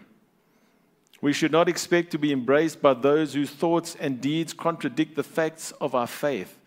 We 1.20 1.32
should 1.32 1.52
not 1.52 1.68
expect 1.68 2.10
to 2.12 2.18
be 2.18 2.32
embraced 2.32 2.80
by 2.80 2.94
those 2.94 3.34
whose 3.34 3.50
thoughts 3.50 3.96
and 4.00 4.20
deeds 4.20 4.52
contradict 4.52 5.16
the 5.16 5.22
facts 5.22 5.72
of 5.72 5.94
our 5.94 6.06
faith, 6.06 6.58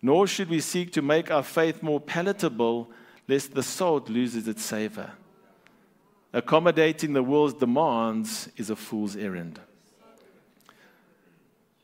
nor 0.00 0.26
should 0.26 0.48
we 0.48 0.60
seek 0.60 0.92
to 0.92 1.02
make 1.02 1.30
our 1.30 1.42
faith 1.42 1.82
more 1.82 2.00
palatable, 2.00 2.90
lest 3.28 3.54
the 3.54 3.62
salt 3.62 4.08
loses 4.08 4.46
its 4.48 4.62
savor. 4.62 5.12
Accommodating 6.32 7.12
the 7.12 7.22
world's 7.22 7.54
demands 7.54 8.48
is 8.56 8.70
a 8.70 8.76
fool's 8.76 9.16
errand. 9.16 9.60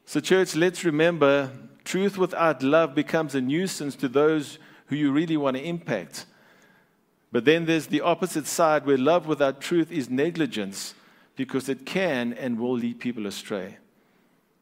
So, 0.06 0.20
church, 0.20 0.56
let's 0.56 0.84
remember 0.84 1.50
Truth 1.88 2.18
without 2.18 2.62
love 2.62 2.94
becomes 2.94 3.34
a 3.34 3.40
nuisance 3.40 3.96
to 3.96 4.08
those 4.08 4.58
who 4.88 4.96
you 4.96 5.10
really 5.10 5.38
want 5.38 5.56
to 5.56 5.62
impact. 5.62 6.26
But 7.32 7.46
then 7.46 7.64
there's 7.64 7.86
the 7.86 8.02
opposite 8.02 8.46
side 8.46 8.84
where 8.84 8.98
love 8.98 9.26
without 9.26 9.62
truth 9.62 9.90
is 9.90 10.10
negligence 10.10 10.92
because 11.34 11.66
it 11.70 11.86
can 11.86 12.34
and 12.34 12.60
will 12.60 12.74
lead 12.74 13.00
people 13.00 13.26
astray. 13.26 13.78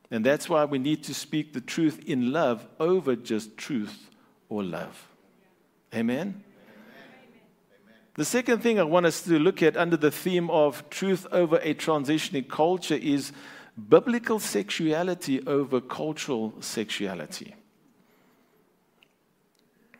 And 0.09 0.25
that's 0.25 0.49
why 0.49 0.67
we 0.67 0.79
need 0.79 1.03
to 1.03 1.15
speak 1.15 1.53
the 1.53 1.61
truth 1.61 2.01
in 2.07 2.33
love 2.33 2.65
over 2.79 3.17
just 3.17 3.57
truth 3.57 4.09
or 4.49 4.63
love. 4.63 5.09
Amen? 5.93 6.45
The 8.15 8.25
second 8.25 8.63
thing 8.63 8.79
I 8.79 8.85
want 8.85 9.05
us 9.05 9.23
to 9.23 9.41
look 9.41 9.65
at 9.65 9.77
under 9.77 9.97
the 9.97 10.13
theme 10.13 10.49
of 10.49 10.89
truth 10.91 11.27
over 11.33 11.57
a 11.57 11.75
transitioning 11.75 12.49
culture 12.49 12.95
is 12.95 13.33
biblical 13.77 14.39
sexuality 14.39 15.47
over 15.47 15.81
cultural 15.81 16.55
sexuality. 16.61 17.55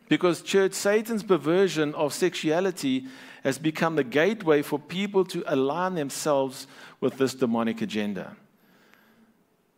Because, 0.09 0.41
church, 0.41 0.73
Satan's 0.73 1.21
perversion 1.21 1.93
of 1.93 2.13
sexuality 2.13 3.05
has 3.43 3.57
become 3.57 3.95
the 3.95 4.03
gateway 4.03 4.61
for 4.61 4.79
people 4.79 5.25
to 5.25 5.43
align 5.45 5.95
themselves 5.95 6.65
with 7.01 7.17
this 7.17 7.33
demonic 7.33 7.81
agenda. 7.81 8.35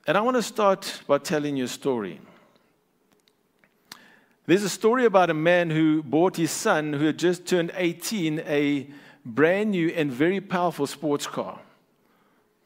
And 0.08 0.18
I 0.18 0.22
want 0.22 0.38
to 0.38 0.44
start 0.44 1.01
by 1.08 1.18
telling 1.18 1.58
you 1.58 1.65
a 1.65 1.68
story. 1.68 2.22
There's 4.46 4.63
a 4.63 4.70
story 4.70 5.06
about 5.06 5.29
a 5.29 5.36
man 5.36 5.70
who 5.70 6.01
bought 6.03 6.38
his 6.38 6.51
son, 6.51 6.94
who 6.94 7.06
had 7.06 7.20
just 7.20 7.46
turned 7.46 7.72
18, 7.75 8.39
a 8.46 8.88
brand 9.25 9.72
new 9.72 9.89
and 9.89 10.12
very 10.12 10.41
powerful 10.41 10.88
sports 10.88 11.27
car 11.27 11.60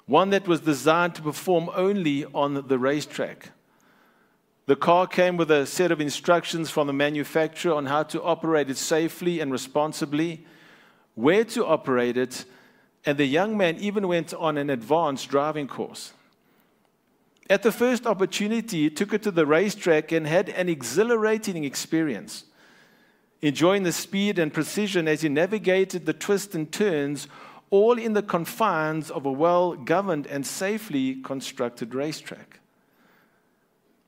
one 0.05 0.29
that 0.31 0.47
was 0.47 0.61
designed 0.61 1.15
to 1.15 1.21
perform 1.21 1.69
only 1.75 2.25
on 2.25 2.67
the 2.67 2.77
racetrack. 2.79 3.51
The 4.65 4.75
car 4.75 5.07
came 5.07 5.35
with 5.35 5.51
a 5.51 5.65
set 5.65 5.91
of 5.91 5.99
instructions 5.99 6.69
from 6.69 6.87
the 6.87 6.93
manufacturer 6.93 7.73
on 7.73 7.85
how 7.85 8.03
to 8.03 8.23
operate 8.23 8.69
it 8.69 8.77
safely 8.77 9.39
and 9.39 9.51
responsibly, 9.51 10.45
where 11.15 11.43
to 11.45 11.65
operate 11.65 12.17
it, 12.17 12.45
and 13.05 13.17
the 13.17 13.25
young 13.25 13.57
man 13.57 13.77
even 13.77 14.07
went 14.07 14.33
on 14.33 14.57
an 14.57 14.69
advanced 14.69 15.29
driving 15.29 15.67
course. 15.67 16.13
At 17.49 17.63
the 17.63 17.73
first 17.73 18.07
opportunity, 18.07 18.83
he 18.83 18.89
took 18.89 19.13
it 19.13 19.21
to 19.23 19.31
the 19.31 19.45
racetrack 19.45 20.13
and 20.13 20.25
had 20.25 20.47
an 20.49 20.69
exhilarating 20.69 21.65
experience, 21.65 22.45
enjoying 23.41 23.83
the 23.83 23.91
speed 23.91 24.39
and 24.39 24.53
precision 24.53 25.09
as 25.09 25.21
he 25.21 25.29
navigated 25.29 26.05
the 26.05 26.13
twists 26.13 26.55
and 26.55 26.71
turns 26.71 27.27
all 27.73 27.97
in 27.97 28.13
the 28.13 28.21
confines 28.21 29.09
of 29.09 29.25
a 29.25 29.31
well 29.31 29.73
governed 29.73 30.27
and 30.27 30.45
safely 30.45 31.15
constructed 31.15 31.95
racetrack. 31.95 32.59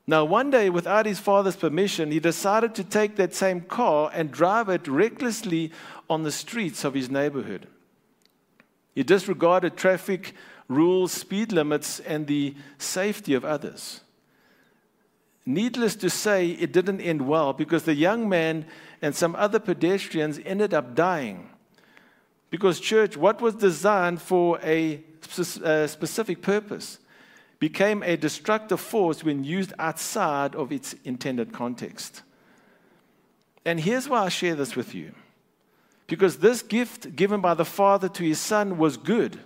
Now, 0.05 0.23
one 0.23 0.51
day, 0.51 0.69
without 0.69 1.07
his 1.07 1.17
father's 1.17 1.55
permission, 1.55 2.11
he 2.11 2.19
decided 2.19 2.75
to 2.75 2.83
take 2.83 3.15
that 3.15 3.33
same 3.33 3.61
car 3.61 4.11
and 4.13 4.29
drive 4.29 4.69
it 4.69 4.87
recklessly 4.87 5.71
on 6.07 6.21
the 6.21 6.31
streets 6.31 6.83
of 6.83 6.93
his 6.93 7.09
neighborhood. 7.09 7.65
He 8.93 9.01
disregarded 9.01 9.75
traffic 9.75 10.35
rules, 10.67 11.11
speed 11.11 11.51
limits, 11.51 11.99
and 12.01 12.27
the 12.27 12.53
safety 12.77 13.33
of 13.33 13.43
others. 13.43 14.01
Needless 15.43 15.95
to 15.95 16.11
say, 16.11 16.49
it 16.51 16.71
didn't 16.71 17.01
end 17.01 17.27
well 17.27 17.51
because 17.51 17.85
the 17.85 17.95
young 17.95 18.29
man 18.29 18.67
and 19.01 19.15
some 19.15 19.35
other 19.35 19.59
pedestrians 19.59 20.39
ended 20.45 20.71
up 20.71 20.93
dying. 20.93 21.49
Because, 22.49 22.79
church, 22.79 23.17
what 23.17 23.41
was 23.41 23.55
designed 23.55 24.21
for 24.21 24.59
a 24.63 25.03
uh, 25.63 25.87
specific 25.87 26.41
purpose 26.41 26.99
became 27.59 28.03
a 28.03 28.15
destructive 28.15 28.79
force 28.79 29.23
when 29.23 29.43
used 29.43 29.73
outside 29.79 30.55
of 30.55 30.71
its 30.71 30.93
intended 31.03 31.51
context. 31.51 32.21
And 33.65 33.79
here's 33.79 34.07
why 34.07 34.25
I 34.25 34.29
share 34.29 34.55
this 34.55 34.75
with 34.75 34.93
you. 34.93 35.13
Because 36.07 36.37
this 36.37 36.61
gift 36.61 37.15
given 37.15 37.41
by 37.41 37.55
the 37.55 37.65
Father 37.65 38.07
to 38.09 38.23
his 38.23 38.39
Son 38.39 38.77
was 38.77 38.97
good 38.97 39.39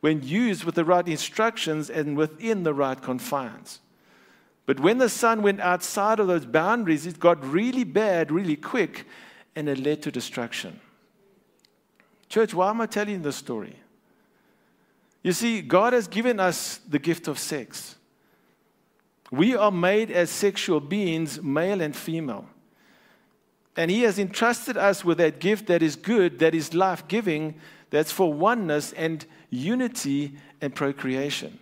when 0.00 0.22
used 0.22 0.64
with 0.64 0.74
the 0.74 0.84
right 0.84 1.08
instructions 1.08 1.88
and 1.88 2.16
within 2.16 2.62
the 2.62 2.74
right 2.74 3.00
confines. 3.00 3.80
But 4.66 4.80
when 4.80 4.98
the 4.98 5.08
Son 5.08 5.40
went 5.40 5.60
outside 5.60 6.20
of 6.20 6.26
those 6.26 6.44
boundaries, 6.44 7.06
it 7.06 7.18
got 7.18 7.42
really 7.44 7.84
bad 7.84 8.30
really 8.30 8.56
quick 8.56 9.06
and 9.56 9.68
it 9.68 9.78
led 9.78 10.02
to 10.02 10.10
destruction. 10.10 10.80
Church, 12.28 12.54
why 12.54 12.70
am 12.70 12.80
I 12.80 12.86
telling 12.86 13.22
this 13.22 13.36
story? 13.36 13.76
You 15.22 15.32
see, 15.32 15.62
God 15.62 15.92
has 15.92 16.06
given 16.06 16.38
us 16.38 16.80
the 16.88 16.98
gift 16.98 17.28
of 17.28 17.38
sex. 17.38 17.96
We 19.30 19.56
are 19.56 19.70
made 19.70 20.10
as 20.10 20.30
sexual 20.30 20.80
beings, 20.80 21.42
male 21.42 21.80
and 21.80 21.96
female. 21.96 22.46
And 23.76 23.90
He 23.90 24.02
has 24.02 24.18
entrusted 24.18 24.76
us 24.76 25.04
with 25.04 25.18
that 25.18 25.40
gift 25.40 25.66
that 25.66 25.82
is 25.82 25.96
good, 25.96 26.38
that 26.38 26.54
is 26.54 26.74
life 26.74 27.08
giving, 27.08 27.54
that's 27.90 28.12
for 28.12 28.32
oneness 28.32 28.92
and 28.92 29.24
unity 29.50 30.36
and 30.60 30.74
procreation. 30.74 31.58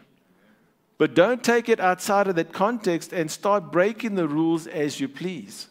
But 0.98 1.14
don't 1.14 1.42
take 1.42 1.68
it 1.68 1.80
outside 1.80 2.28
of 2.28 2.36
that 2.36 2.52
context 2.52 3.12
and 3.12 3.30
start 3.30 3.72
breaking 3.72 4.14
the 4.14 4.28
rules 4.28 4.66
as 4.66 5.00
you 5.00 5.08
please. 5.08 5.68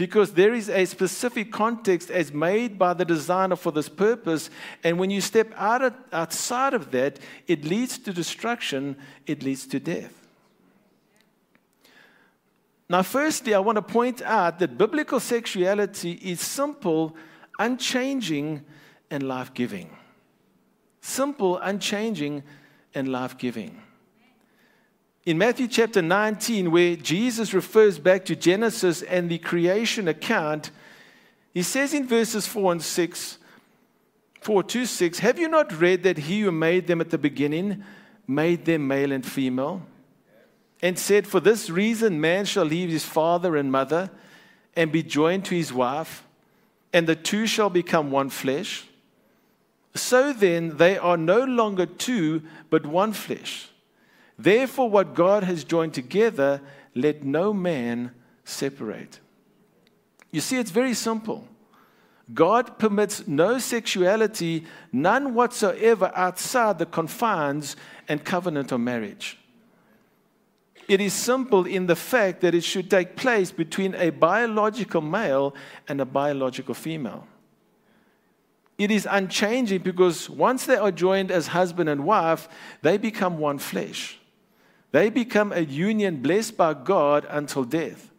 Because 0.00 0.32
there 0.32 0.54
is 0.54 0.70
a 0.70 0.86
specific 0.86 1.52
context 1.52 2.10
as 2.10 2.32
made 2.32 2.78
by 2.78 2.94
the 2.94 3.04
designer 3.04 3.54
for 3.54 3.70
this 3.70 3.90
purpose. 3.90 4.48
And 4.82 4.98
when 4.98 5.10
you 5.10 5.20
step 5.20 5.52
out 5.56 5.82
of, 5.82 5.94
outside 6.10 6.72
of 6.72 6.90
that, 6.92 7.18
it 7.46 7.66
leads 7.66 7.98
to 7.98 8.12
destruction, 8.14 8.96
it 9.26 9.42
leads 9.42 9.66
to 9.66 9.78
death. 9.78 10.14
Now, 12.88 13.02
firstly, 13.02 13.52
I 13.52 13.58
want 13.58 13.76
to 13.76 13.82
point 13.82 14.22
out 14.22 14.58
that 14.60 14.78
biblical 14.78 15.20
sexuality 15.20 16.12
is 16.12 16.40
simple, 16.40 17.14
unchanging, 17.58 18.64
and 19.10 19.22
life 19.28 19.52
giving. 19.52 19.90
Simple, 21.02 21.58
unchanging, 21.58 22.42
and 22.94 23.06
life 23.12 23.36
giving. 23.36 23.82
In 25.26 25.38
Matthew 25.38 25.68
chapter 25.68 26.00
19, 26.00 26.70
where 26.70 26.96
Jesus 26.96 27.52
refers 27.52 27.98
back 27.98 28.24
to 28.26 28.36
Genesis 28.36 29.02
and 29.02 29.30
the 29.30 29.38
creation 29.38 30.08
account, 30.08 30.70
he 31.52 31.62
says 31.62 31.92
in 31.92 32.06
verses 32.06 32.46
4 32.46 32.72
and 32.72 32.82
6, 32.82 33.38
4 34.40 34.62
to 34.62 34.86
6, 34.86 35.18
Have 35.18 35.38
you 35.38 35.48
not 35.48 35.78
read 35.78 36.02
that 36.04 36.18
he 36.18 36.40
who 36.40 36.50
made 36.50 36.86
them 36.86 37.00
at 37.00 37.10
the 37.10 37.18
beginning 37.18 37.84
made 38.26 38.64
them 38.64 38.88
male 38.88 39.12
and 39.12 39.26
female? 39.26 39.82
and 40.82 40.98
said, 40.98 41.26
For 41.26 41.40
this 41.40 41.70
reason, 41.70 42.20
man 42.20 42.44
shall 42.44 42.64
leave 42.64 42.90
his 42.90 43.04
father 43.04 43.56
and 43.56 43.70
mother 43.70 44.10
and 44.74 44.90
be 44.90 45.02
joined 45.02 45.44
to 45.46 45.54
his 45.54 45.72
wife, 45.72 46.26
and 46.92 47.06
the 47.06 47.16
two 47.16 47.46
shall 47.46 47.70
become 47.70 48.10
one 48.10 48.30
flesh. 48.30 48.86
So 49.94 50.32
then, 50.32 50.76
they 50.76 50.96
are 50.96 51.16
no 51.16 51.44
longer 51.44 51.86
two, 51.86 52.42
but 52.70 52.86
one 52.86 53.12
flesh. 53.12 53.68
Therefore, 54.42 54.88
what 54.88 55.14
God 55.14 55.44
has 55.44 55.64
joined 55.64 55.92
together, 55.92 56.62
let 56.94 57.24
no 57.24 57.52
man 57.52 58.12
separate. 58.42 59.20
You 60.32 60.40
see, 60.40 60.56
it's 60.56 60.70
very 60.70 60.94
simple. 60.94 61.46
God 62.32 62.78
permits 62.78 63.28
no 63.28 63.58
sexuality, 63.58 64.64
none 64.92 65.34
whatsoever, 65.34 66.10
outside 66.14 66.78
the 66.78 66.86
confines 66.86 67.76
and 68.08 68.24
covenant 68.24 68.72
of 68.72 68.80
marriage. 68.80 69.36
It 70.88 71.02
is 71.02 71.12
simple 71.12 71.66
in 71.66 71.86
the 71.86 71.96
fact 71.96 72.40
that 72.40 72.54
it 72.54 72.64
should 72.64 72.90
take 72.90 73.16
place 73.16 73.52
between 73.52 73.94
a 73.94 74.08
biological 74.08 75.02
male 75.02 75.54
and 75.86 76.00
a 76.00 76.06
biological 76.06 76.72
female. 76.72 77.26
It 78.78 78.90
is 78.90 79.06
unchanging 79.10 79.82
because 79.82 80.30
once 80.30 80.64
they 80.64 80.76
are 80.76 80.90
joined 80.90 81.30
as 81.30 81.48
husband 81.48 81.90
and 81.90 82.06
wife, 82.06 82.48
they 82.80 82.96
become 82.96 83.36
one 83.36 83.58
flesh. 83.58 84.19
They 84.92 85.08
become 85.08 85.52
a 85.52 85.60
union 85.60 86.16
blessed 86.22 86.56
by 86.56 86.74
God 86.74 87.26
until 87.30 87.64
death. 87.64 88.10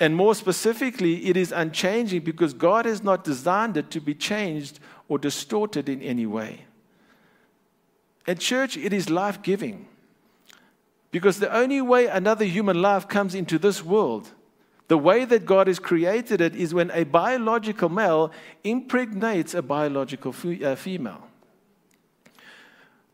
And 0.00 0.14
more 0.14 0.34
specifically, 0.34 1.26
it 1.26 1.36
is 1.36 1.52
unchanging 1.52 2.22
because 2.22 2.54
God 2.54 2.86
has 2.86 3.02
not 3.02 3.24
designed 3.24 3.76
it 3.76 3.90
to 3.90 4.00
be 4.00 4.14
changed 4.14 4.78
or 5.08 5.18
distorted 5.18 5.88
in 5.88 6.00
any 6.02 6.26
way. 6.26 6.64
At 8.26 8.40
church, 8.40 8.76
it 8.76 8.92
is 8.92 9.10
life 9.10 9.42
giving. 9.42 9.86
Because 11.10 11.40
the 11.40 11.54
only 11.54 11.80
way 11.80 12.06
another 12.06 12.44
human 12.44 12.82
life 12.82 13.08
comes 13.08 13.34
into 13.34 13.58
this 13.58 13.82
world, 13.82 14.30
the 14.88 14.98
way 14.98 15.24
that 15.24 15.46
God 15.46 15.66
has 15.66 15.78
created 15.78 16.40
it, 16.40 16.54
is 16.54 16.74
when 16.74 16.90
a 16.90 17.04
biological 17.04 17.88
male 17.88 18.30
impregnates 18.62 19.54
a 19.54 19.62
biological 19.62 20.34
uh, 20.62 20.74
female. 20.74 21.22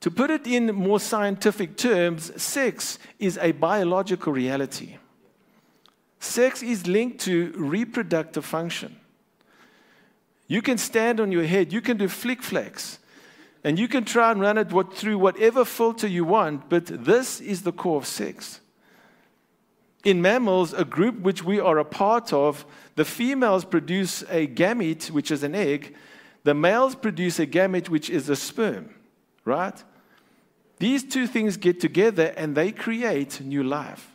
To 0.05 0.11
put 0.11 0.31
it 0.31 0.47
in 0.47 0.67
more 0.75 1.01
scientific 1.01 1.79
terms, 1.79 2.31
sex 2.41 2.99
is 3.19 3.39
a 3.39 3.53
biological 3.53 4.35
reality. 4.35 4.99
Sex 6.21 6.63
is 6.63 6.87
linked 6.87 7.21
to 7.21 7.55
reproductive 7.57 8.45
function. 8.45 9.01
You 10.47 10.61
can 10.61 10.77
stand 10.77 11.21
on 11.21 11.33
your 11.33 11.45
head, 11.45 11.73
you 11.73 11.81
can 11.81 11.97
do 11.97 12.09
flick 12.09 12.43
flags, 12.43 12.99
and 13.65 13.79
you 13.79 13.89
can 13.89 14.05
try 14.05 14.31
and 14.31 14.43
run 14.43 14.59
it 14.59 14.75
what, 14.75 14.93
through 14.93 15.17
whatever 15.17 15.65
filter 15.65 16.07
you 16.07 16.27
want, 16.27 16.69
but 16.69 16.85
this 16.85 17.41
is 17.41 17.63
the 17.63 17.73
core 17.73 17.97
of 17.97 18.07
sex. 18.07 18.61
In 20.05 20.21
mammals, 20.21 20.75
a 20.75 20.85
group 20.85 21.21
which 21.21 21.43
we 21.43 21.59
are 21.59 21.79
a 21.79 21.85
part 21.87 22.31
of, 22.31 22.67
the 22.97 23.07
females 23.07 23.65
produce 23.65 24.21
a 24.29 24.47
gamete, 24.47 25.11
which 25.11 25.31
is 25.31 25.43
an 25.43 25.55
egg. 25.55 25.95
The 26.43 26.53
males 26.53 26.95
produce 26.95 27.39
a 27.39 27.47
gamete, 27.47 27.89
which 27.89 28.11
is 28.11 28.29
a 28.29 28.37
sperm, 28.37 28.95
right? 29.47 29.83
These 30.79 31.05
two 31.05 31.27
things 31.27 31.57
get 31.57 31.81
together 31.81 32.33
and 32.37 32.57
they 32.57 32.73
create 32.73 33.41
new 33.41 33.63
life. 33.63 34.11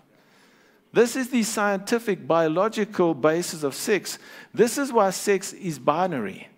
This 0.92 1.16
is 1.16 1.30
the 1.30 1.44
scientific, 1.44 2.28
biological 2.28 3.14
basis 3.14 3.64
of 3.64 3.76
sex. 3.76 4.18
This 4.54 4.78
is 4.78 4.92
why 4.92 5.12
sex 5.12 5.54
is 5.54 5.78
binary. 5.78 6.50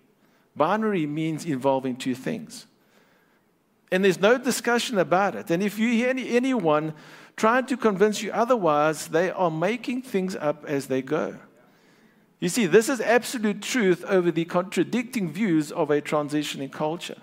Binary 0.56 1.06
means 1.06 1.44
involving 1.44 1.96
two 1.96 2.14
things. 2.14 2.66
And 3.90 4.04
there's 4.04 4.20
no 4.20 4.38
discussion 4.38 4.98
about 4.98 5.34
it. 5.34 5.50
And 5.50 5.62
if 5.62 5.78
you 5.78 5.88
hear 5.88 6.08
any, 6.08 6.30
anyone 6.30 6.94
trying 7.36 7.66
to 7.66 7.76
convince 7.76 8.22
you 8.22 8.32
otherwise, 8.32 9.08
they 9.08 9.30
are 9.30 9.50
making 9.50 10.02
things 10.02 10.34
up 10.34 10.64
as 10.66 10.86
they 10.86 11.02
go. 11.02 11.36
You 12.40 12.48
see, 12.48 12.66
this 12.66 12.88
is 12.88 13.00
absolute 13.00 13.62
truth 13.62 14.04
over 14.06 14.30
the 14.30 14.46
contradicting 14.46 15.30
views 15.30 15.70
of 15.70 15.90
a 15.90 16.00
transitioning 16.00 16.72
culture. 16.72 17.18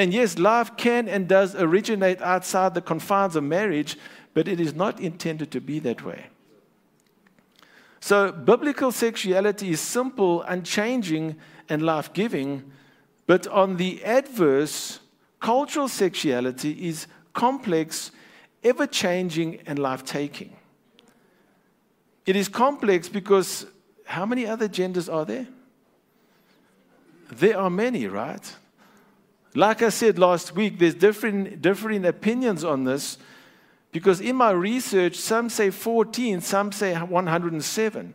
And 0.00 0.14
yes, 0.14 0.38
love 0.38 0.78
can 0.78 1.08
and 1.08 1.28
does 1.28 1.54
originate 1.54 2.22
outside 2.22 2.72
the 2.72 2.80
confines 2.80 3.36
of 3.36 3.44
marriage, 3.44 3.98
but 4.32 4.48
it 4.48 4.58
is 4.58 4.72
not 4.72 4.98
intended 4.98 5.50
to 5.50 5.60
be 5.60 5.78
that 5.80 6.02
way. 6.02 6.28
So, 8.00 8.32
biblical 8.32 8.92
sexuality 8.92 9.72
is 9.72 9.80
simple, 9.82 10.40
unchanging, 10.44 11.36
and 11.68 11.82
life 11.82 12.14
giving 12.14 12.72
but 13.26 13.46
on 13.46 13.76
the 13.76 14.02
adverse, 14.02 15.00
cultural 15.38 15.86
sexuality 15.86 16.88
is 16.88 17.06
complex, 17.34 18.10
ever 18.64 18.86
changing, 18.86 19.60
and 19.66 19.78
life 19.78 20.02
taking. 20.02 20.56
It 22.24 22.36
is 22.36 22.48
complex 22.48 23.06
because 23.10 23.66
how 24.06 24.24
many 24.24 24.46
other 24.46 24.66
genders 24.66 25.10
are 25.10 25.26
there? 25.26 25.46
There 27.30 27.58
are 27.58 27.68
many, 27.68 28.06
right? 28.06 28.56
Like 29.54 29.82
I 29.82 29.88
said 29.88 30.18
last 30.18 30.54
week, 30.54 30.78
there's 30.78 30.94
different, 30.94 31.60
differing 31.60 32.04
opinions 32.04 32.64
on 32.64 32.84
this 32.84 33.18
because 33.92 34.20
in 34.20 34.36
my 34.36 34.50
research, 34.52 35.16
some 35.16 35.50
say 35.50 35.70
14, 35.70 36.40
some 36.40 36.70
say 36.70 36.94
107. 36.94 38.14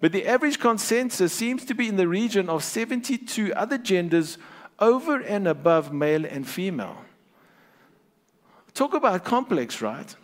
But 0.00 0.12
the 0.12 0.26
average 0.26 0.58
consensus 0.58 1.32
seems 1.32 1.64
to 1.66 1.74
be 1.74 1.88
in 1.88 1.96
the 1.96 2.08
region 2.08 2.48
of 2.48 2.64
72 2.64 3.52
other 3.54 3.76
genders 3.76 4.38
over 4.78 5.20
and 5.20 5.46
above 5.46 5.92
male 5.92 6.24
and 6.24 6.48
female. 6.48 6.96
Talk 8.72 8.94
about 8.94 9.24
complex, 9.24 9.82
right? 9.82 10.14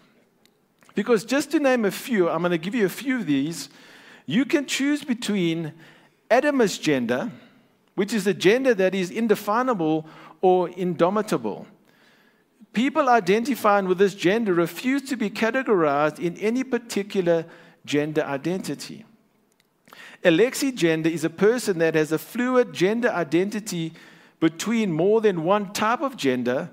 Because 0.95 1.25
just 1.25 1.51
to 1.51 1.59
name 1.59 1.85
a 1.85 1.91
few, 1.91 2.29
I'm 2.29 2.41
going 2.41 2.53
to 2.53 2.59
give 2.59 2.75
you 2.75 2.87
a 2.87 2.91
few 2.91 3.17
of 3.17 3.27
these. 3.27 3.69
You 4.25 4.45
can 4.45 4.67
choose 4.67 5.05
between 5.05 5.75
Adamas 6.31 6.81
gender, 6.81 7.31
which 7.97 8.15
is 8.15 8.27
a 8.27 8.35
gender 8.35 8.73
that 8.75 8.95
is 8.95 9.11
indefinable 9.11 10.07
or 10.41 10.69
indomitable. 10.69 11.67
People 12.73 13.09
identifying 13.09 13.89
with 13.89 13.99
this 13.99 14.15
gender 14.15 14.55
refuse 14.55 15.03
to 15.03 15.17
be 15.17 15.31
categorized 15.31 16.19
in 16.19 16.37
any 16.37 16.63
particular 16.63 17.47
gender 17.85 18.23
identity. 18.23 19.05
Alexigender 20.23 21.07
is 21.07 21.25
a 21.25 21.31
person 21.31 21.79
that 21.79 21.95
has 21.95 22.13
a 22.13 22.19
fluid 22.19 22.73
gender 22.73 23.09
identity 23.09 23.95
between 24.41 24.93
more 24.93 25.23
than 25.23 25.43
one 25.43 25.73
type 25.73 26.03
of 26.03 26.17
gender, 26.17 26.69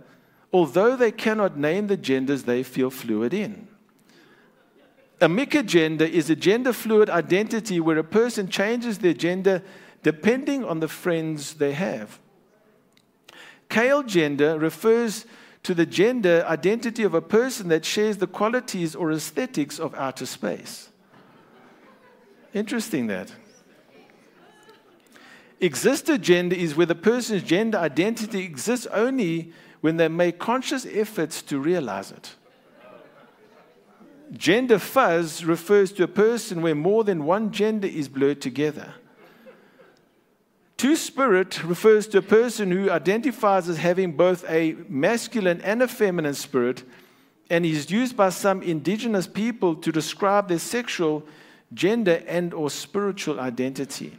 although 0.52 0.98
they 0.98 1.12
cannot 1.12 1.58
name 1.58 1.88
the 1.88 1.98
genders 1.98 2.44
they 2.44 2.64
feel 2.64 2.90
fluid 2.90 3.34
in. 3.34 3.68
Amicagender 5.22 6.10
is 6.10 6.30
a 6.30 6.36
gender 6.36 6.74
fluid 6.74 7.10
identity 7.10 7.80
where 7.80 7.98
a 7.98 8.04
person 8.04 8.50
changes 8.50 8.98
their 8.98 9.14
gender 9.14 9.64
depending 10.04 10.63
on 10.63 10.80
the 10.80 10.88
friends 10.88 11.56
they 11.56 11.72
have. 11.74 12.20
Cael 13.70 14.06
gender 14.06 14.60
refers 14.60 15.26
to 15.63 15.74
the 15.74 15.86
gender 15.86 16.46
identity 16.48 17.04
of 17.04 17.13
a 17.13 17.22
person 17.22 17.70
that 17.70 17.86
shares 17.86 18.18
the 18.18 18.28
qualities 18.28 18.96
or 18.96 19.12
aesthetics 19.12 19.80
of 19.80 19.96
outer 19.96 20.26
space. 20.26 20.89
Interesting 22.54 23.08
that. 23.08 23.32
Exister 25.60 26.20
gender 26.20 26.56
is 26.56 26.76
where 26.76 26.86
the 26.86 26.94
person's 26.94 27.42
gender 27.42 27.78
identity 27.78 28.44
exists 28.44 28.86
only 28.88 29.54
when 29.80 29.98
they 29.98 30.10
make 30.10 30.38
conscious 30.38 30.86
efforts 30.86 31.42
to 31.42 31.58
realize 31.58 32.12
it. 32.12 32.36
Gender 34.34 34.80
fuzz 34.80 35.46
refers 35.46 35.92
to 35.94 36.04
a 36.04 36.08
person 36.08 36.62
where 36.62 36.76
more 36.76 37.04
than 37.04 37.24
one 37.24 37.52
gender 37.52 37.88
is 37.88 38.08
blurred 38.08 38.42
together. 38.42 38.94
Two 40.84 40.98
spirit 40.98 41.63
refers 41.63 42.08
to 42.08 42.17
a 42.17 42.22
person 42.22 42.69
who 42.69 42.91
identifies 42.91 43.69
as 43.69 43.78
having 43.78 44.17
both 44.17 44.43
a 44.50 44.74
masculine 44.89 45.62
and 45.62 45.82
a 45.82 45.88
feminine 45.88 46.34
spirit 46.34 46.84
and 47.50 47.65
is 47.65 47.89
used 47.89 48.17
by 48.17 48.28
some 48.28 48.62
indigenous 48.62 49.26
people 49.26 49.76
to 49.76 49.93
describe 49.93 50.50
their 50.50 50.60
sexual, 50.60 51.24
gender, 51.74 52.22
and 52.28 52.54
or 52.54 52.69
spiritual 52.69 53.39
identity. 53.39 54.17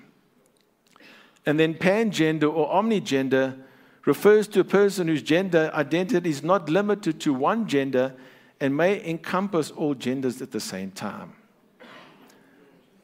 And 1.45 1.61
then 1.61 1.75
pangender 1.75 2.51
or 2.51 2.73
omnigender 2.73 3.59
refers 4.07 4.49
to 4.49 4.61
a 4.61 4.65
person 4.65 5.09
whose 5.09 5.21
gender 5.21 5.71
identity 5.75 6.31
is 6.31 6.43
not 6.43 6.71
limited 6.71 7.21
to 7.21 7.35
one 7.35 7.69
gender 7.69 8.15
and 8.59 8.75
may 8.75 9.07
encompass 9.07 9.71
all 9.71 9.93
genders 9.93 10.41
at 10.41 10.51
the 10.51 10.61
same 10.61 10.93
time. 10.93 11.35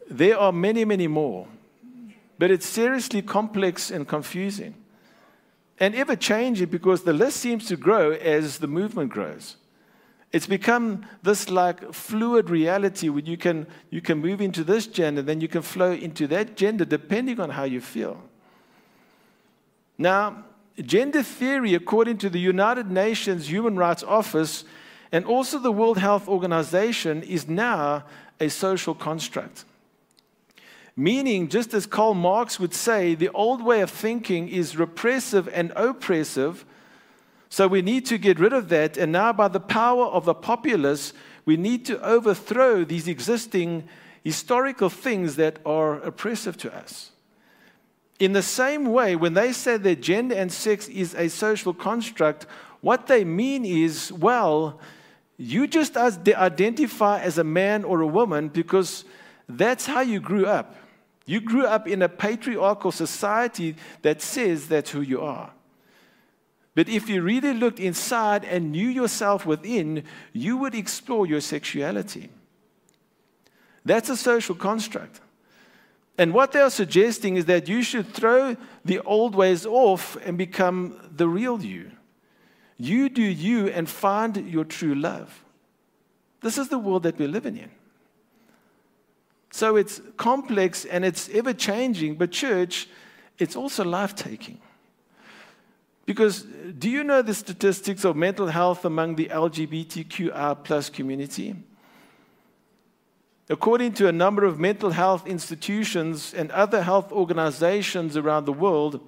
There 0.08 0.38
are 0.38 0.50
many, 0.50 0.86
many 0.86 1.08
more. 1.08 1.46
But 2.40 2.50
it's 2.50 2.66
seriously 2.66 3.20
complex 3.20 3.90
and 3.90 4.08
confusing 4.08 4.74
and 5.78 5.94
ever 5.94 6.16
changing 6.16 6.70
because 6.70 7.02
the 7.02 7.12
list 7.12 7.36
seems 7.36 7.66
to 7.66 7.76
grow 7.76 8.12
as 8.12 8.60
the 8.60 8.66
movement 8.66 9.10
grows. 9.10 9.56
It's 10.32 10.46
become 10.46 11.04
this 11.22 11.50
like 11.50 11.92
fluid 11.92 12.48
reality 12.48 13.10
where 13.10 13.22
you 13.22 13.36
can, 13.36 13.66
you 13.90 14.00
can 14.00 14.22
move 14.22 14.40
into 14.40 14.64
this 14.64 14.86
gender, 14.86 15.20
then 15.20 15.42
you 15.42 15.48
can 15.48 15.60
flow 15.60 15.92
into 15.92 16.26
that 16.28 16.56
gender 16.56 16.86
depending 16.86 17.40
on 17.40 17.50
how 17.50 17.64
you 17.64 17.82
feel. 17.82 18.22
Now, 19.98 20.44
gender 20.80 21.22
theory, 21.22 21.74
according 21.74 22.16
to 22.18 22.30
the 22.30 22.40
United 22.40 22.90
Nations 22.90 23.50
Human 23.50 23.76
Rights 23.76 24.02
Office 24.02 24.64
and 25.12 25.26
also 25.26 25.58
the 25.58 25.72
World 25.72 25.98
Health 25.98 26.26
Organization, 26.26 27.22
is 27.22 27.46
now 27.46 28.04
a 28.40 28.48
social 28.48 28.94
construct. 28.94 29.66
Meaning, 31.00 31.48
just 31.48 31.72
as 31.72 31.86
Karl 31.86 32.12
Marx 32.12 32.60
would 32.60 32.74
say, 32.74 33.14
the 33.14 33.30
old 33.30 33.64
way 33.64 33.80
of 33.80 33.90
thinking 33.90 34.50
is 34.50 34.76
repressive 34.76 35.48
and 35.48 35.72
oppressive. 35.74 36.66
So 37.48 37.66
we 37.66 37.80
need 37.80 38.04
to 38.04 38.18
get 38.18 38.38
rid 38.38 38.52
of 38.52 38.68
that. 38.68 38.98
And 38.98 39.10
now, 39.10 39.32
by 39.32 39.48
the 39.48 39.60
power 39.60 40.04
of 40.04 40.26
the 40.26 40.34
populace, 40.34 41.14
we 41.46 41.56
need 41.56 41.86
to 41.86 41.98
overthrow 42.06 42.84
these 42.84 43.08
existing 43.08 43.88
historical 44.22 44.90
things 44.90 45.36
that 45.36 45.58
are 45.64 45.94
oppressive 46.00 46.58
to 46.58 46.76
us. 46.76 47.12
In 48.18 48.34
the 48.34 48.42
same 48.42 48.84
way, 48.84 49.16
when 49.16 49.32
they 49.32 49.54
say 49.54 49.78
that 49.78 50.02
gender 50.02 50.34
and 50.34 50.52
sex 50.52 50.86
is 50.86 51.14
a 51.14 51.28
social 51.28 51.72
construct, 51.72 52.44
what 52.82 53.06
they 53.06 53.24
mean 53.24 53.64
is, 53.64 54.12
well, 54.12 54.78
you 55.38 55.66
just 55.66 55.96
identify 55.96 57.22
as 57.22 57.38
a 57.38 57.44
man 57.44 57.84
or 57.84 58.02
a 58.02 58.06
woman 58.06 58.48
because 58.48 59.06
that's 59.48 59.86
how 59.86 60.02
you 60.02 60.20
grew 60.20 60.44
up. 60.44 60.76
You 61.30 61.40
grew 61.40 61.64
up 61.64 61.86
in 61.86 62.02
a 62.02 62.08
patriarchal 62.08 62.90
society 62.90 63.76
that 64.02 64.20
says 64.20 64.66
that's 64.66 64.90
who 64.90 65.00
you 65.00 65.20
are. 65.20 65.52
But 66.74 66.88
if 66.88 67.08
you 67.08 67.22
really 67.22 67.54
looked 67.54 67.78
inside 67.78 68.44
and 68.44 68.72
knew 68.72 68.88
yourself 68.88 69.46
within, 69.46 70.02
you 70.32 70.56
would 70.56 70.74
explore 70.74 71.28
your 71.28 71.40
sexuality. 71.40 72.30
That's 73.84 74.08
a 74.08 74.16
social 74.16 74.56
construct. 74.56 75.20
And 76.18 76.34
what 76.34 76.50
they 76.50 76.62
are 76.62 76.68
suggesting 76.68 77.36
is 77.36 77.44
that 77.44 77.68
you 77.68 77.84
should 77.84 78.12
throw 78.12 78.56
the 78.84 78.98
old 78.98 79.36
ways 79.36 79.64
off 79.64 80.16
and 80.26 80.36
become 80.36 80.98
the 81.14 81.28
real 81.28 81.62
you. 81.62 81.92
You 82.76 83.08
do 83.08 83.22
you 83.22 83.68
and 83.68 83.88
find 83.88 84.36
your 84.50 84.64
true 84.64 84.96
love. 84.96 85.44
This 86.40 86.58
is 86.58 86.70
the 86.70 86.78
world 86.80 87.04
that 87.04 87.20
we're 87.20 87.28
living 87.28 87.56
in. 87.56 87.70
So 89.50 89.76
it's 89.76 90.00
complex 90.16 90.84
and 90.84 91.04
it's 91.04 91.28
ever 91.30 91.52
changing, 91.52 92.14
but 92.16 92.30
church, 92.30 92.88
it's 93.38 93.56
also 93.56 93.84
life 93.84 94.14
taking. 94.14 94.60
Because 96.06 96.42
do 96.78 96.88
you 96.88 97.04
know 97.04 97.22
the 97.22 97.34
statistics 97.34 98.04
of 98.04 98.16
mental 98.16 98.48
health 98.48 98.84
among 98.84 99.16
the 99.16 99.26
LGBTQI 99.26 100.64
plus 100.64 100.90
community? 100.90 101.54
According 103.48 103.94
to 103.94 104.06
a 104.06 104.12
number 104.12 104.44
of 104.44 104.60
mental 104.60 104.90
health 104.90 105.26
institutions 105.26 106.32
and 106.32 106.52
other 106.52 106.82
health 106.82 107.10
organizations 107.10 108.16
around 108.16 108.44
the 108.44 108.52
world, 108.52 109.00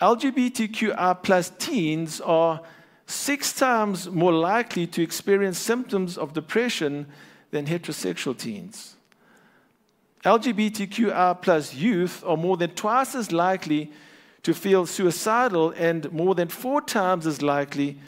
LGBTQI 0.00 1.22
plus 1.22 1.50
teens 1.58 2.20
are 2.20 2.60
six 3.06 3.52
times 3.52 4.08
more 4.08 4.32
likely 4.32 4.86
to 4.86 5.02
experience 5.02 5.58
symptoms 5.58 6.16
of 6.16 6.32
depression 6.32 7.06
than 7.50 7.66
heterosexual 7.66 8.36
teens. 8.36 8.94
LGBTQI 10.24 11.40
plus 11.40 11.74
youth 11.74 12.22
are 12.26 12.36
more 12.36 12.56
than 12.56 12.70
twice 12.70 13.14
as 13.14 13.32
likely 13.32 13.90
to 14.42 14.52
feel 14.52 14.86
suicidal 14.86 15.70
and 15.70 16.12
more 16.12 16.34
than 16.34 16.48
four 16.48 16.80
times 16.82 17.26
as 17.26 17.40
likely 17.42 17.98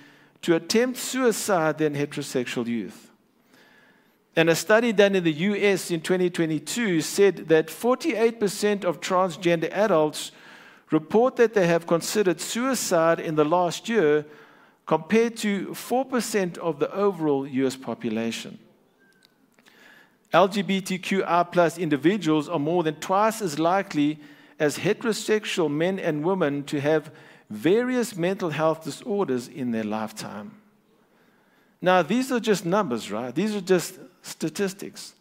to 0.43 0.55
attempt 0.57 0.99
suicide 0.99 1.79
than 1.79 1.95
heterosexual 1.95 2.67
youth. 2.67 3.11
And 4.35 4.49
a 4.49 4.57
study 4.57 4.93
done 4.93 5.15
in 5.15 5.25
the 5.25 5.33
US 5.33 5.91
in 5.91 6.01
2022 6.01 7.01
said 7.03 7.49
that 7.49 7.69
48% 7.69 8.85
of 8.85 9.01
transgender 9.01 9.71
adults 9.73 10.33
report 10.91 11.37
that 11.37 11.55
they 11.55 11.67
have 11.67 11.87
considered 11.87 12.41
suicide 12.41 13.21
in 13.21 13.35
the 13.35 13.45
last 13.45 13.89
year 13.89 14.25
compared 14.87 15.37
to 15.39 15.69
4% 15.69 16.59
of 16.59 16.79
the 16.79 16.93
overall 16.93 17.47
US 17.47 17.77
population. 17.77 18.59
LGBTQI 20.33 21.53
plus 21.53 21.79
individuals 21.79 22.49
are 22.49 22.59
more 22.59 22.83
than 22.83 22.95
twice 22.97 23.43
as 23.43 23.59
likely 23.59 24.19
as 24.59 24.79
heterosexual 24.79 25.71
men 25.71 25.99
and 25.99 26.25
women 26.25 26.65
to 26.65 26.81
have 26.81 27.11
various 27.51 28.17
mental 28.17 28.51
health 28.51 28.85
disorders 28.85 29.49
in 29.49 29.73
their 29.73 29.85
lifetime. 29.85 30.53
Now, 31.83 32.03
these 32.03 32.33
are 32.33 32.41
just 32.41 32.65
numbers, 32.65 33.11
right? 33.11 33.35
These 33.35 33.55
are 33.55 33.61
just 33.61 33.99
statistics. 34.23 35.15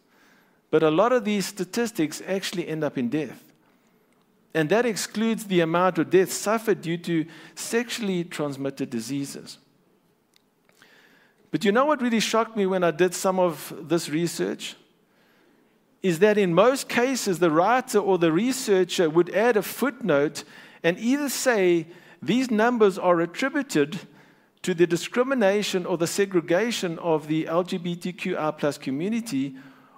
But 0.70 0.82
a 0.82 0.90
lot 0.90 1.12
of 1.12 1.24
these 1.24 1.44
statistics 1.44 2.22
actually 2.26 2.68
end 2.68 2.82
up 2.82 2.96
in 2.96 3.10
death. 3.10 3.44
And 4.54 4.68
that 4.70 4.86
excludes 4.86 5.44
the 5.44 5.60
amount 5.60 5.98
of 5.98 6.08
deaths 6.08 6.34
suffered 6.34 6.80
due 6.80 6.98
to 6.98 7.26
sexually 7.54 8.24
transmitted 8.24 8.88
diseases. 8.88 9.58
But 11.50 11.64
you 11.64 11.72
know 11.72 11.84
what 11.84 12.00
really 12.00 12.20
shocked 12.20 12.56
me 12.56 12.64
when 12.64 12.84
I 12.84 12.90
did 12.90 13.14
some 13.14 13.38
of 13.38 13.74
this 13.78 14.08
research? 14.08 14.76
Is 16.02 16.18
that 16.18 16.36
in 16.36 16.52
most 16.52 16.88
cases, 16.88 17.38
the 17.38 17.50
writer 17.50 17.98
or 17.98 18.18
the 18.18 18.32
researcher 18.32 19.08
would 19.08 19.30
add 19.34 19.56
a 19.56 19.62
footnote 19.62 20.44
and 20.82 20.98
either 20.98 21.28
say 21.28 21.86
these 22.20 22.50
numbers 22.50 22.98
are 22.98 23.20
attributed 23.20 24.00
to 24.62 24.74
the 24.74 24.86
discrimination 24.86 25.86
or 25.86 25.96
the 25.96 26.06
segregation 26.06 26.98
of 26.98 27.28
the 27.28 27.44
LGBTQI 27.44 28.80
community 28.80 29.56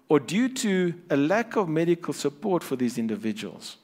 or 0.09 0.21
due 0.21 0.49
to 0.49 0.95
a 1.11 1.17
lack 1.17 1.57
of 1.57 1.69
medical 1.69 2.13
support 2.13 2.63
for 2.63 2.77
these 2.77 2.99
individuals. 2.99 3.77